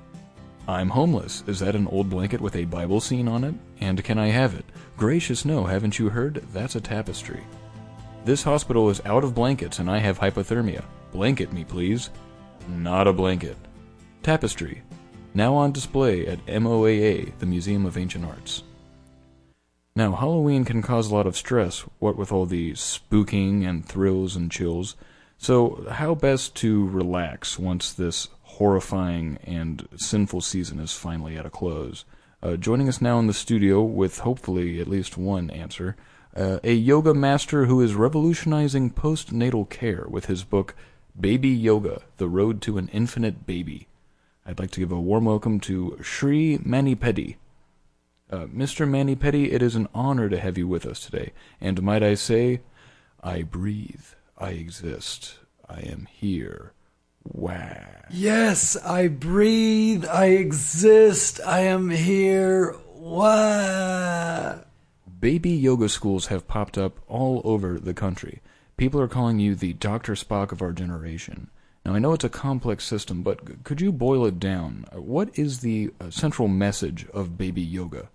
I'm 0.66 0.88
homeless, 0.88 1.44
is 1.46 1.60
that 1.60 1.76
an 1.76 1.88
old 1.88 2.10
blanket 2.10 2.40
with 2.40 2.56
a 2.56 2.64
Bible 2.64 3.02
scene 3.02 3.28
on 3.28 3.44
it? 3.44 3.54
And 3.82 4.02
can 4.02 4.18
I 4.18 4.28
have 4.28 4.56
it? 4.56 4.64
Gracious 4.96 5.44
no, 5.44 5.66
haven't 5.66 6.00
you 6.00 6.08
heard? 6.08 6.36
That's 6.54 6.78
a 6.78 6.82
tapestry. 6.82 7.44
This 8.24 8.44
hospital 8.44 8.90
is 8.90 9.02
out 9.04 9.26
of 9.26 9.36
blankets 9.36 9.80
and 9.80 9.92
I 9.92 9.98
have 9.98 10.20
hypothermia. 10.20 10.86
Blanket 11.12 11.52
me, 11.52 11.66
please. 11.66 12.12
Not 12.70 13.10
a 13.10 13.14
blanket. 13.14 13.58
Tapestry. 14.24 14.84
Now 15.34 15.54
on 15.54 15.74
display 15.74 16.28
at 16.28 16.46
MOAA, 16.46 17.38
the 17.40 17.46
Museum 17.46 17.86
of 17.86 17.98
Ancient 17.98 18.24
Arts. 18.24 18.64
Now, 20.00 20.14
Halloween 20.14 20.64
can 20.64 20.82
cause 20.82 21.12
a 21.12 21.14
lot 21.14 21.28
of 21.28 21.36
stress, 21.36 21.82
what 22.00 22.16
with 22.16 22.32
all 22.32 22.46
the 22.46 22.72
spooking 22.72 23.68
and 23.68 23.86
thrills 23.86 24.34
and 24.34 24.50
chills. 24.50 24.96
So, 25.38 25.86
how 25.92 26.16
best 26.16 26.56
to 26.56 26.88
relax 26.88 27.60
once 27.60 27.92
this 27.92 28.30
horrifying 28.44 29.40
and 29.44 29.90
sinful 29.98 30.40
season 30.40 30.80
is 30.80 30.94
finally 30.94 31.36
at 31.36 31.46
a 31.46 31.50
close? 31.50 32.06
Uh, 32.42 32.56
joining 32.56 32.88
us 32.88 33.02
now 33.02 33.20
in 33.20 33.28
the 33.28 33.34
studio 33.34 33.84
with 33.84 34.20
hopefully 34.20 34.80
at 34.80 34.88
least 34.88 35.18
one 35.18 35.50
answer, 35.50 35.98
uh, 36.34 36.60
a 36.64 36.72
yoga 36.72 37.14
master 37.14 37.66
who 37.66 37.82
is 37.82 37.94
revolutionizing 37.94 38.92
postnatal 38.92 39.70
care 39.70 40.06
with 40.08 40.28
his 40.28 40.46
book 40.46 40.76
Baby 41.20 41.50
Yoga 41.50 42.04
The 42.16 42.30
Road 42.30 42.62
to 42.62 42.78
an 42.78 42.88
Infinite 42.94 43.46
Baby. 43.46 43.90
I'd 44.46 44.60
like 44.60 44.72
to 44.72 44.80
give 44.80 44.94
a 44.94 45.02
warm 45.02 45.26
welcome 45.26 45.60
to 45.60 46.00
Sri 46.02 46.58
Manipedi. 46.60 47.36
Uh, 48.32 48.46
Mr. 48.46 48.88
Manipedi, 48.88 49.52
it 49.52 49.64
is 49.64 49.76
an 49.76 49.88
honor 49.94 50.30
to 50.30 50.40
have 50.40 50.58
you 50.58 50.68
with 50.68 50.86
us 50.86 51.00
today. 51.00 51.32
And 51.60 51.82
might 51.82 52.04
I 52.04 52.14
say, 52.14 52.62
I 53.24 53.42
breathe, 53.42 54.06
I 54.38 54.52
exist, 54.52 55.40
I 55.68 55.80
am 55.82 56.08
here. 56.12 56.74
Wow. 57.24 57.88
Yes, 58.12 58.78
I 58.78 59.08
breathe, 59.08 60.06
I 60.06 60.26
exist, 60.28 61.40
I 61.46 61.62
am 61.62 61.90
here. 61.90 62.74
What? 62.94 64.68
Baby 65.20 65.50
yoga 65.50 65.90
schools 65.90 66.28
have 66.28 66.48
popped 66.48 66.78
up 66.78 67.00
all 67.08 67.42
over 67.44 67.80
the 67.80 67.94
country. 67.96 68.42
People 68.78 69.02
are 69.02 69.08
calling 69.08 69.40
you 69.40 69.56
the 69.56 69.74
Dr. 69.74 70.14
Spock 70.14 70.52
of 70.52 70.62
our 70.62 70.72
generation. 70.72 71.50
Now, 71.84 71.96
I 71.96 72.00
know 72.00 72.14
it's 72.14 72.24
a 72.24 72.30
complex 72.30 72.86
system, 72.86 73.24
but 73.24 73.64
could 73.64 73.82
you 73.82 73.92
boil 73.92 74.26
it 74.26 74.40
down? 74.40 74.86
What 74.94 75.38
is 75.38 75.60
the 75.62 75.92
uh, 76.00 76.10
central 76.12 76.48
message 76.48 77.08
of 77.14 77.38
baby 77.38 77.62
yoga? 77.62 78.10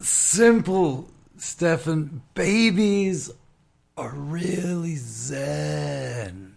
Simple, 0.00 1.08
Stefan. 1.36 2.22
Babies 2.34 3.30
are 3.96 4.14
really 4.14 4.96
zen. 4.96 6.56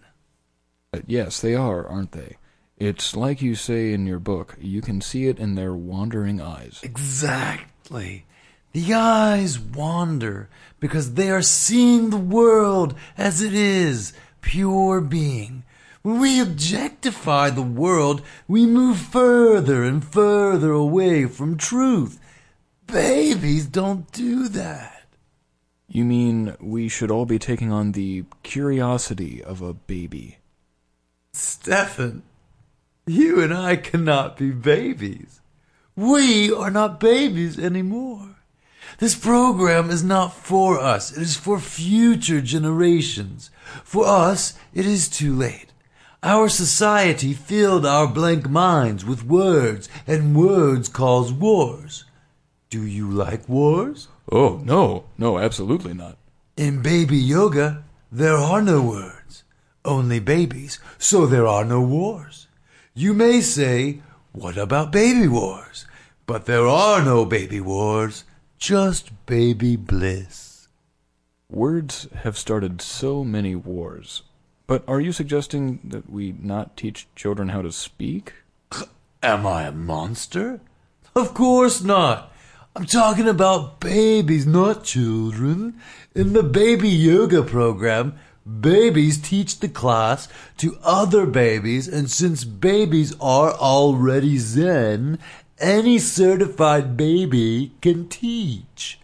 Uh, 0.93 0.99
yes, 1.07 1.41
they 1.41 1.55
are, 1.55 1.85
aren't 1.87 2.11
they? 2.11 2.37
It's 2.77 3.15
like 3.15 3.41
you 3.41 3.55
say 3.55 3.93
in 3.93 4.05
your 4.05 4.19
book, 4.19 4.57
you 4.59 4.81
can 4.81 4.99
see 4.99 5.27
it 5.27 5.39
in 5.39 5.55
their 5.55 5.73
wandering 5.73 6.41
eyes. 6.41 6.81
Exactly. 6.83 8.25
The 8.73 8.93
eyes 8.93 9.57
wander 9.57 10.49
because 10.81 11.13
they 11.13 11.29
are 11.29 11.41
seeing 11.41 12.09
the 12.09 12.17
world 12.17 12.93
as 13.17 13.41
it 13.41 13.53
is, 13.53 14.11
pure 14.41 14.99
being. 14.99 15.63
When 16.01 16.19
we 16.19 16.41
objectify 16.41 17.49
the 17.49 17.61
world, 17.61 18.21
we 18.47 18.65
move 18.65 18.97
further 18.97 19.83
and 19.83 20.03
further 20.03 20.71
away 20.71 21.25
from 21.25 21.57
truth. 21.57 22.19
Babies 22.87 23.67
don't 23.67 24.11
do 24.11 24.47
that. 24.49 25.07
You 25.87 26.03
mean 26.03 26.55
we 26.59 26.89
should 26.89 27.11
all 27.11 27.25
be 27.25 27.39
taking 27.39 27.71
on 27.71 27.91
the 27.91 28.25
curiosity 28.43 29.43
of 29.43 29.61
a 29.61 29.73
baby? 29.73 30.37
Stefan, 31.33 32.23
you 33.05 33.41
and 33.41 33.53
I 33.53 33.75
cannot 33.75 34.37
be 34.37 34.51
babies. 34.51 35.41
We 35.95 36.51
are 36.53 36.71
not 36.71 36.99
babies 36.99 37.59
anymore. 37.59 38.35
This 38.99 39.15
program 39.15 39.89
is 39.89 40.03
not 40.03 40.33
for 40.33 40.79
us. 40.79 41.11
It 41.15 41.21
is 41.21 41.35
for 41.35 41.59
future 41.59 42.41
generations. 42.41 43.49
For 43.83 44.05
us, 44.05 44.53
it 44.73 44.85
is 44.85 45.09
too 45.09 45.35
late. 45.35 45.71
Our 46.23 46.49
society 46.49 47.33
filled 47.33 47.85
our 47.85 48.07
blank 48.07 48.49
minds 48.49 49.05
with 49.05 49.25
words, 49.25 49.89
and 50.07 50.35
words 50.35 50.89
cause 50.89 51.31
wars. 51.31 52.05
Do 52.69 52.85
you 52.85 53.09
like 53.09 53.47
wars? 53.47 54.07
Oh, 54.31 54.61
no, 54.63 55.05
no, 55.17 55.37
absolutely 55.37 55.93
not. 55.93 56.17
In 56.57 56.81
baby 56.81 57.17
yoga, 57.17 57.83
there 58.11 58.37
are 58.37 58.61
no 58.61 58.81
words, 58.81 59.43
only 59.83 60.19
babies, 60.19 60.79
so 60.97 61.25
there 61.25 61.47
are 61.47 61.65
no 61.65 61.81
wars. 61.81 62.47
You 62.93 63.13
may 63.13 63.41
say, 63.41 64.01
What 64.31 64.57
about 64.57 64.91
baby 64.91 65.27
wars? 65.27 65.85
But 66.25 66.45
there 66.45 66.67
are 66.67 67.03
no 67.03 67.25
baby 67.25 67.61
wars, 67.61 68.23
just 68.57 69.11
baby 69.25 69.75
bliss. 69.75 70.67
Words 71.49 72.07
have 72.23 72.37
started 72.37 72.81
so 72.81 73.23
many 73.23 73.55
wars. 73.55 74.23
But 74.65 74.83
are 74.87 74.99
you 74.99 75.11
suggesting 75.11 75.79
that 75.83 76.09
we 76.09 76.33
not 76.41 76.75
teach 76.75 77.07
children 77.15 77.49
how 77.49 77.61
to 77.61 77.71
speak? 77.71 78.33
Am 79.21 79.45
I 79.45 79.63
a 79.63 79.71
monster? 79.71 80.61
Of 81.15 81.33
course 81.33 81.83
not. 81.83 82.31
I'm 82.77 82.85
talking 82.85 83.29
about 83.29 83.79
babies, 83.79 84.45
not 84.45 84.83
children. 84.83 85.79
In 86.13 86.33
the 86.33 86.43
baby 86.43 86.89
yoga 86.89 87.41
program, 87.41 88.15
babies 88.59 89.17
teach 89.17 89.61
the 89.61 89.69
class 89.69 90.27
to 90.57 90.77
other 90.83 91.25
babies, 91.25 91.87
and 91.87 92.11
since 92.11 92.43
babies 92.43 93.15
are 93.21 93.53
already 93.53 94.37
Zen, 94.37 95.19
any 95.57 95.99
certified 95.99 96.97
baby 96.97 97.71
can 97.81 98.09
teach. 98.09 98.99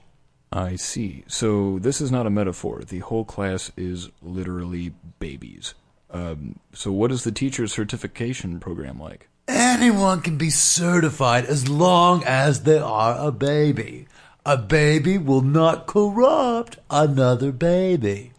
I 0.52 0.76
see. 0.76 1.24
So 1.28 1.80
this 1.80 2.02
is 2.02 2.12
not 2.12 2.28
a 2.28 2.30
metaphor. 2.30 2.82
The 2.86 3.00
whole 3.00 3.24
class 3.24 3.72
is 3.78 4.10
literally 4.22 4.94
babies. 5.20 5.76
Um, 6.10 6.60
so 6.74 6.92
what 6.92 7.10
is 7.10 7.24
the 7.24 7.32
teacher 7.32 7.68
certification 7.68 8.60
program 8.60 9.00
like? 9.00 9.30
Anyone 9.54 10.22
can 10.22 10.38
be 10.38 10.50
certified 10.50 11.46
as 11.46 11.68
long 11.68 12.24
as 12.24 12.64
they 12.64 12.78
are 12.78 13.18
a 13.20 13.34
baby. 13.34 14.08
A 14.46 14.56
baby 14.56 15.18
will 15.18 15.42
not 15.42 15.88
corrupt 15.88 16.78
another 16.90 17.52
baby. 17.52 18.32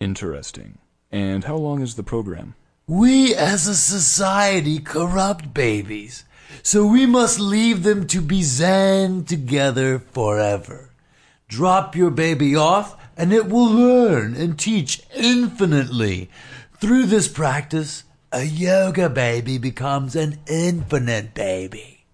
Interesting. 0.00 0.78
And 1.12 1.44
how 1.44 1.54
long 1.54 1.80
is 1.80 1.94
the 1.94 2.02
program? 2.02 2.56
We 2.88 3.32
as 3.36 3.68
a 3.68 3.76
society 3.76 4.80
corrupt 4.80 5.54
babies, 5.54 6.24
so 6.64 6.86
we 6.86 7.06
must 7.06 7.38
leave 7.38 7.84
them 7.84 8.08
to 8.08 8.20
be 8.20 8.42
Zen 8.42 9.24
together 9.24 10.00
forever. 10.00 10.90
Drop 11.46 11.94
your 11.94 12.10
baby 12.10 12.56
off 12.56 12.96
and 13.16 13.32
it 13.32 13.48
will 13.48 13.70
learn 13.70 14.34
and 14.34 14.58
teach 14.58 15.02
infinitely. 15.14 16.30
Through 16.80 17.06
this 17.06 17.28
practice, 17.28 18.02
a 18.32 18.44
yoga 18.44 19.10
baby 19.10 19.58
becomes 19.58 20.16
an 20.16 20.38
infinite 20.46 21.34
baby. 21.34 22.04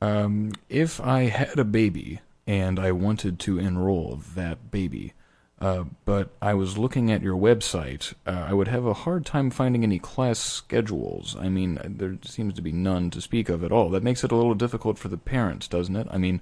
Um, 0.00 0.52
if 0.68 1.00
I 1.00 1.24
had 1.24 1.58
a 1.58 1.64
baby 1.64 2.20
and 2.46 2.78
I 2.78 2.92
wanted 2.92 3.38
to 3.40 3.58
enroll 3.58 4.22
that 4.34 4.70
baby, 4.70 5.12
uh, 5.60 5.84
but 6.04 6.30
I 6.40 6.54
was 6.54 6.78
looking 6.78 7.10
at 7.10 7.20
your 7.20 7.36
website, 7.36 8.14
uh, 8.26 8.46
I 8.48 8.54
would 8.54 8.68
have 8.68 8.86
a 8.86 8.94
hard 8.94 9.26
time 9.26 9.50
finding 9.50 9.82
any 9.82 9.98
class 9.98 10.38
schedules. 10.38 11.36
I 11.38 11.48
mean, 11.48 11.78
there 11.84 12.16
seems 12.24 12.54
to 12.54 12.62
be 12.62 12.72
none 12.72 13.10
to 13.10 13.20
speak 13.20 13.48
of 13.48 13.62
at 13.62 13.72
all. 13.72 13.90
That 13.90 14.04
makes 14.04 14.24
it 14.24 14.32
a 14.32 14.36
little 14.36 14.54
difficult 14.54 14.98
for 14.98 15.08
the 15.08 15.18
parents, 15.18 15.68
doesn't 15.68 15.96
it? 15.96 16.06
I 16.10 16.16
mean, 16.16 16.40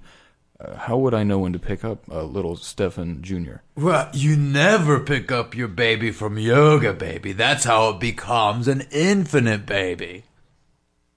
uh, 0.59 0.75
how 0.75 0.97
would 0.97 1.13
I 1.13 1.23
know 1.23 1.39
when 1.39 1.53
to 1.53 1.59
pick 1.59 1.83
up 1.83 1.99
uh, 2.09 2.23
little 2.23 2.55
Stefan 2.55 3.21
Jr.? 3.21 3.57
Well, 3.75 4.09
you 4.13 4.35
never 4.35 4.99
pick 4.99 5.31
up 5.31 5.55
your 5.55 5.67
baby 5.67 6.11
from 6.11 6.39
yoga 6.39 6.93
baby. 6.93 7.31
That's 7.31 7.65
how 7.65 7.89
it 7.89 7.99
becomes 7.99 8.67
an 8.67 8.87
infinite 8.91 9.65
baby. 9.67 10.23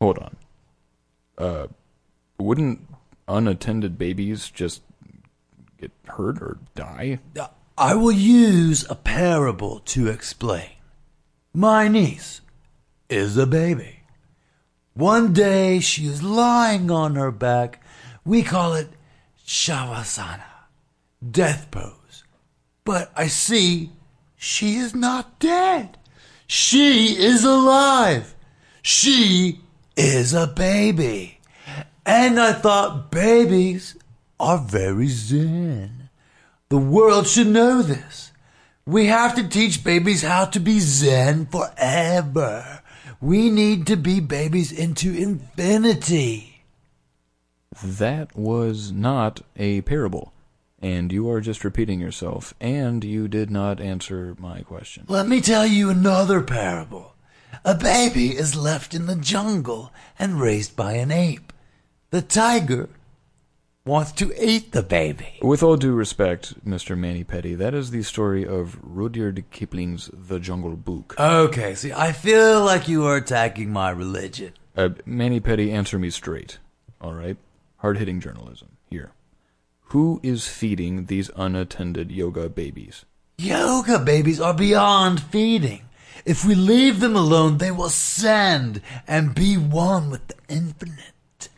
Hold 0.01 0.19
on. 0.19 0.37
Uh, 1.39 1.67
wouldn't 2.39 2.87
unattended 3.27 3.97
babies 3.97 4.51
just 4.51 4.83
get 5.79 5.93
hurt 6.07 6.43
or 6.43 6.59
die? 6.75 7.21
I 7.79 7.95
will 7.95 8.13
use 8.13 8.85
a 8.91 8.95
parable 8.95 9.81
to 9.87 10.09
explain. 10.09 10.71
My 11.55 11.89
niece 11.89 12.43
is 13.09 13.39
a 13.39 13.47
baby. 13.47 14.01
One 14.93 15.33
day 15.33 15.81
she 15.81 16.07
is 16.07 16.23
lying 16.23 16.91
on 16.91 17.15
her 17.15 17.31
back. 17.31 17.83
We 18.23 18.43
call 18.43 18.75
it 18.75 18.89
Shavasana, 19.51 20.69
death 21.29 21.73
pose. 21.73 22.23
But 22.85 23.11
I 23.17 23.27
see 23.27 23.91
she 24.37 24.77
is 24.77 24.95
not 24.95 25.41
dead. 25.41 25.99
She 26.47 27.19
is 27.19 27.43
alive. 27.43 28.37
She 28.81 29.59
is 29.97 30.35
a 30.35 30.47
baby. 30.47 31.41
And 32.07 32.39
I 32.39 32.53
thought 32.53 33.11
babies 33.11 33.97
are 34.39 34.59
very 34.59 35.09
zen. 35.09 36.11
The 36.69 36.79
world 36.79 37.27
should 37.27 37.49
know 37.49 37.83
this. 37.83 38.31
We 38.87 39.07
have 39.07 39.35
to 39.35 39.49
teach 39.49 39.83
babies 39.83 40.23
how 40.23 40.45
to 40.45 40.61
be 40.61 40.79
Zen 40.79 41.47
forever. 41.47 42.83
We 43.21 43.51
need 43.51 43.89
to 43.89 43.97
be 43.97 44.21
babies 44.21 44.71
into 44.71 45.13
infinity. 45.13 46.50
That 47.83 48.37
was 48.37 48.93
not 48.93 49.41
a 49.57 49.81
parable. 49.83 50.33
And 50.83 51.13
you 51.13 51.29
are 51.31 51.41
just 51.41 51.63
repeating 51.63 52.01
yourself, 52.01 52.55
and 52.59 53.05
you 53.05 53.29
did 53.29 53.51
not 53.51 53.81
answer 53.81 54.35
my 54.39 54.63
question. 54.63 55.05
Let 55.09 55.29
me 55.29 55.43
tell 55.43 55.67
you 55.67 55.91
another 55.91 56.41
parable. 56.41 57.15
A 57.65 57.75
baby 57.75 58.29
is 58.37 58.57
left 58.57 58.95
in 58.95 59.05
the 59.05 59.17
jungle 59.17 59.93
and 60.19 60.41
raised 60.41 60.77
by 60.77 60.95
an 60.95 61.11
ape. 61.11 61.53
The 62.11 62.23
tiger 62.23 62.89
wants 63.85 64.13
to 64.13 64.33
eat 64.43 64.73
the 64.73 64.83
baby. 64.83 65.39
With 65.43 65.63
all 65.63 65.77
due 65.77 65.93
respect, 65.93 66.67
Mr. 66.67 66.97
Manipedi, 66.97 67.57
that 67.59 67.75
is 67.75 67.91
the 67.91 68.03
story 68.03 68.47
of 68.47 68.79
Rudyard 68.83 69.45
Kipling's 69.51 70.11
The 70.13 70.39
Jungle 70.39 70.77
Book. 70.77 71.15
Okay, 71.19 71.75
see, 71.75 71.93
I 71.93 72.13
feel 72.13 72.65
like 72.65 72.89
you 72.89 73.05
are 73.05 73.17
attacking 73.17 73.71
my 73.71 73.91
religion. 73.91 74.55
Uh, 74.77 74.91
Manipedi, 75.07 75.71
answer 75.73 75.99
me 75.99 76.09
straight. 76.11 76.59
All 77.01 77.15
right? 77.15 77.37
Hard 77.81 77.99
hitting 77.99 78.21
journalism. 78.21 78.77
Here. 78.91 79.13
Who 79.85 80.21
is 80.23 80.47
feeding 80.47 81.07
these 81.07 81.31
unattended 81.35 82.11
yoga 82.11 82.49
babies? 82.49 83.05
Yoga 83.39 83.99
babies 83.99 84.39
are 84.41 84.55
beyond 84.55 85.21
feeding. 85.21 85.83
If 86.27 86.45
we 86.45 86.55
leave 86.55 87.01
them 87.01 87.17
alone, 87.17 87.59
they 87.59 87.71
will 87.71 87.89
send 87.89 88.83
and 89.09 89.35
be 89.35 89.57
one 89.57 90.11
with 90.11 90.29
the 90.29 90.35
infinite. 90.49 91.49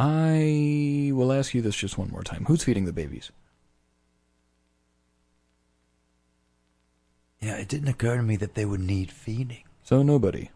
I 0.00 1.12
will 1.14 1.32
ask 1.32 1.54
you 1.54 1.62
this 1.62 1.76
just 1.76 1.96
one 1.96 2.10
more 2.10 2.24
time. 2.24 2.44
Who's 2.46 2.64
feeding 2.64 2.84
the 2.84 2.92
babies? 2.92 3.30
Yeah, 7.40 7.54
it 7.54 7.68
didn't 7.68 7.88
occur 7.88 8.16
to 8.16 8.22
me 8.22 8.36
that 8.36 8.54
they 8.54 8.64
would 8.64 8.80
need 8.80 9.12
feeding. 9.12 9.62
So 9.84 10.02
nobody. 10.02 10.50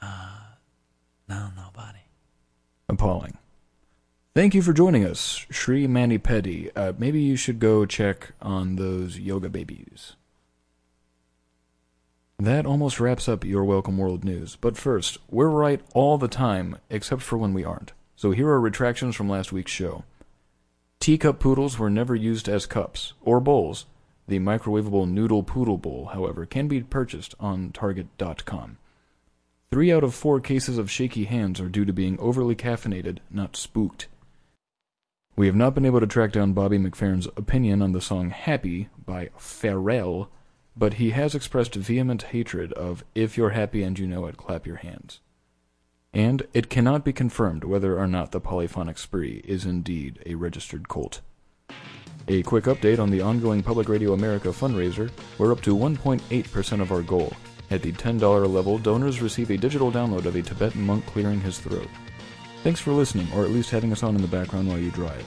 Uh, 0.00 0.38
no, 1.28 1.50
nobody. 1.54 2.05
Appalling. 2.88 3.36
Thank 4.34 4.54
you 4.54 4.62
for 4.62 4.72
joining 4.72 5.04
us, 5.04 5.44
Shri 5.50 5.86
Manipedi. 5.86 6.70
Uh, 6.76 6.92
maybe 6.98 7.20
you 7.20 7.36
should 7.36 7.58
go 7.58 7.84
check 7.86 8.32
on 8.40 8.76
those 8.76 9.18
yoga 9.18 9.48
babies. 9.48 10.14
That 12.38 12.66
almost 12.66 13.00
wraps 13.00 13.28
up 13.28 13.44
your 13.44 13.64
Welcome 13.64 13.96
World 13.96 14.22
news. 14.22 14.56
But 14.56 14.76
first, 14.76 15.18
we're 15.30 15.48
right 15.48 15.80
all 15.94 16.18
the 16.18 16.28
time, 16.28 16.76
except 16.90 17.22
for 17.22 17.38
when 17.38 17.54
we 17.54 17.64
aren't. 17.64 17.92
So 18.14 18.30
here 18.30 18.48
are 18.48 18.60
retractions 18.60 19.16
from 19.16 19.28
last 19.28 19.52
week's 19.52 19.72
show. 19.72 20.04
Teacup 21.00 21.40
poodles 21.40 21.78
were 21.78 21.90
never 21.90 22.14
used 22.14 22.48
as 22.48 22.66
cups 22.66 23.14
or 23.22 23.40
bowls. 23.40 23.86
The 24.28 24.38
microwavable 24.38 25.08
noodle 25.08 25.42
poodle 25.42 25.78
bowl, 25.78 26.10
however, 26.12 26.46
can 26.46 26.68
be 26.68 26.82
purchased 26.82 27.34
on 27.40 27.72
Target.com. 27.72 28.78
Three 29.76 29.92
out 29.92 30.04
of 30.04 30.14
four 30.14 30.40
cases 30.40 30.78
of 30.78 30.90
shaky 30.90 31.24
hands 31.24 31.60
are 31.60 31.68
due 31.68 31.84
to 31.84 31.92
being 31.92 32.18
overly 32.18 32.56
caffeinated, 32.56 33.18
not 33.30 33.56
spooked. 33.56 34.08
We 35.36 35.48
have 35.48 35.54
not 35.54 35.74
been 35.74 35.84
able 35.84 36.00
to 36.00 36.06
track 36.06 36.32
down 36.32 36.54
Bobby 36.54 36.78
McFerrin's 36.78 37.26
opinion 37.36 37.82
on 37.82 37.92
the 37.92 38.00
song 38.00 38.30
Happy 38.30 38.88
by 39.04 39.28
Pharrell, 39.38 40.28
but 40.74 40.94
he 40.94 41.10
has 41.10 41.34
expressed 41.34 41.74
vehement 41.74 42.22
hatred 42.22 42.72
of 42.72 43.04
If 43.14 43.36
You're 43.36 43.50
Happy 43.50 43.82
and 43.82 43.98
You 43.98 44.06
Know 44.06 44.24
It, 44.24 44.38
Clap 44.38 44.66
Your 44.66 44.76
Hands. 44.76 45.20
And 46.14 46.46
it 46.54 46.70
cannot 46.70 47.04
be 47.04 47.12
confirmed 47.12 47.62
whether 47.62 47.98
or 47.98 48.06
not 48.06 48.32
the 48.32 48.40
polyphonic 48.40 48.96
spree 48.96 49.42
is 49.44 49.66
indeed 49.66 50.22
a 50.24 50.36
registered 50.36 50.88
cult. 50.88 51.20
A 52.28 52.42
quick 52.44 52.64
update 52.64 52.98
on 52.98 53.10
the 53.10 53.20
ongoing 53.20 53.62
Public 53.62 53.90
Radio 53.90 54.14
America 54.14 54.48
fundraiser. 54.48 55.10
We're 55.36 55.52
up 55.52 55.60
to 55.60 55.76
1.8% 55.76 56.80
of 56.80 56.92
our 56.92 57.02
goal. 57.02 57.34
At 57.70 57.82
the 57.82 57.92
$10 57.92 58.52
level, 58.52 58.78
donors 58.78 59.20
receive 59.20 59.50
a 59.50 59.56
digital 59.56 59.90
download 59.90 60.24
of 60.26 60.36
a 60.36 60.42
Tibetan 60.42 60.86
monk 60.86 61.04
clearing 61.06 61.40
his 61.40 61.58
throat. 61.58 61.88
Thanks 62.62 62.80
for 62.80 62.92
listening, 62.92 63.28
or 63.34 63.44
at 63.44 63.50
least 63.50 63.70
having 63.70 63.92
us 63.92 64.02
on 64.02 64.14
in 64.14 64.22
the 64.22 64.28
background 64.28 64.68
while 64.68 64.78
you 64.78 64.90
drive. 64.90 65.24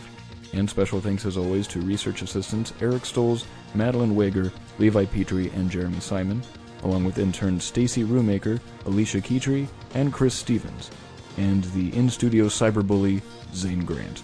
And 0.54 0.70
special 0.70 1.00
thanks 1.00 1.26
as 1.26 1.38
always 1.38 1.68
to 1.68 1.82
research 1.82 2.22
assistants 2.22 2.74
Eric 2.82 3.06
Stoles, 3.06 3.46
Madeline 3.76 4.16
Wager, 4.16 4.52
Levi 4.78 5.06
Petrie, 5.06 5.50
and 5.52 5.70
Jeremy 5.70 6.00
Simon, 6.00 6.42
along 6.84 7.04
with 7.04 7.20
interns 7.20 7.64
Stacy 7.64 8.04
Ruemaker, 8.04 8.60
Alicia 8.86 9.20
Keetree, 9.20 9.68
and 9.94 10.14
Chris 10.14 10.34
Stevens, 10.34 10.90
and 11.38 11.66
the 11.66 11.96
in-studio 11.96 12.46
cyberbully 12.46 13.22
Zane 13.54 13.86
Grant. 13.86 14.24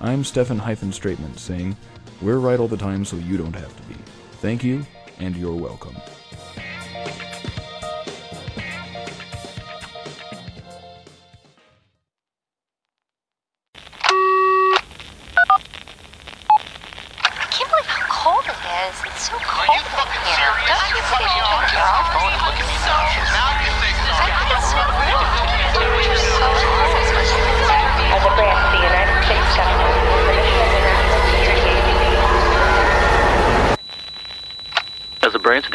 I'm 0.00 0.24
Stefan 0.24 0.58
Hyphen 0.58 0.90
Straightman 0.90 1.38
saying, 1.38 1.76
we're 2.20 2.38
right 2.38 2.58
all 2.58 2.68
the 2.68 2.76
time 2.76 3.04
so 3.04 3.16
you 3.16 3.36
don't 3.36 3.54
have 3.54 3.74
to 3.76 3.82
be. 3.84 3.94
Thank 4.40 4.64
you, 4.64 4.84
and 5.18 5.36
you're 5.36 5.54
welcome. 5.54 5.96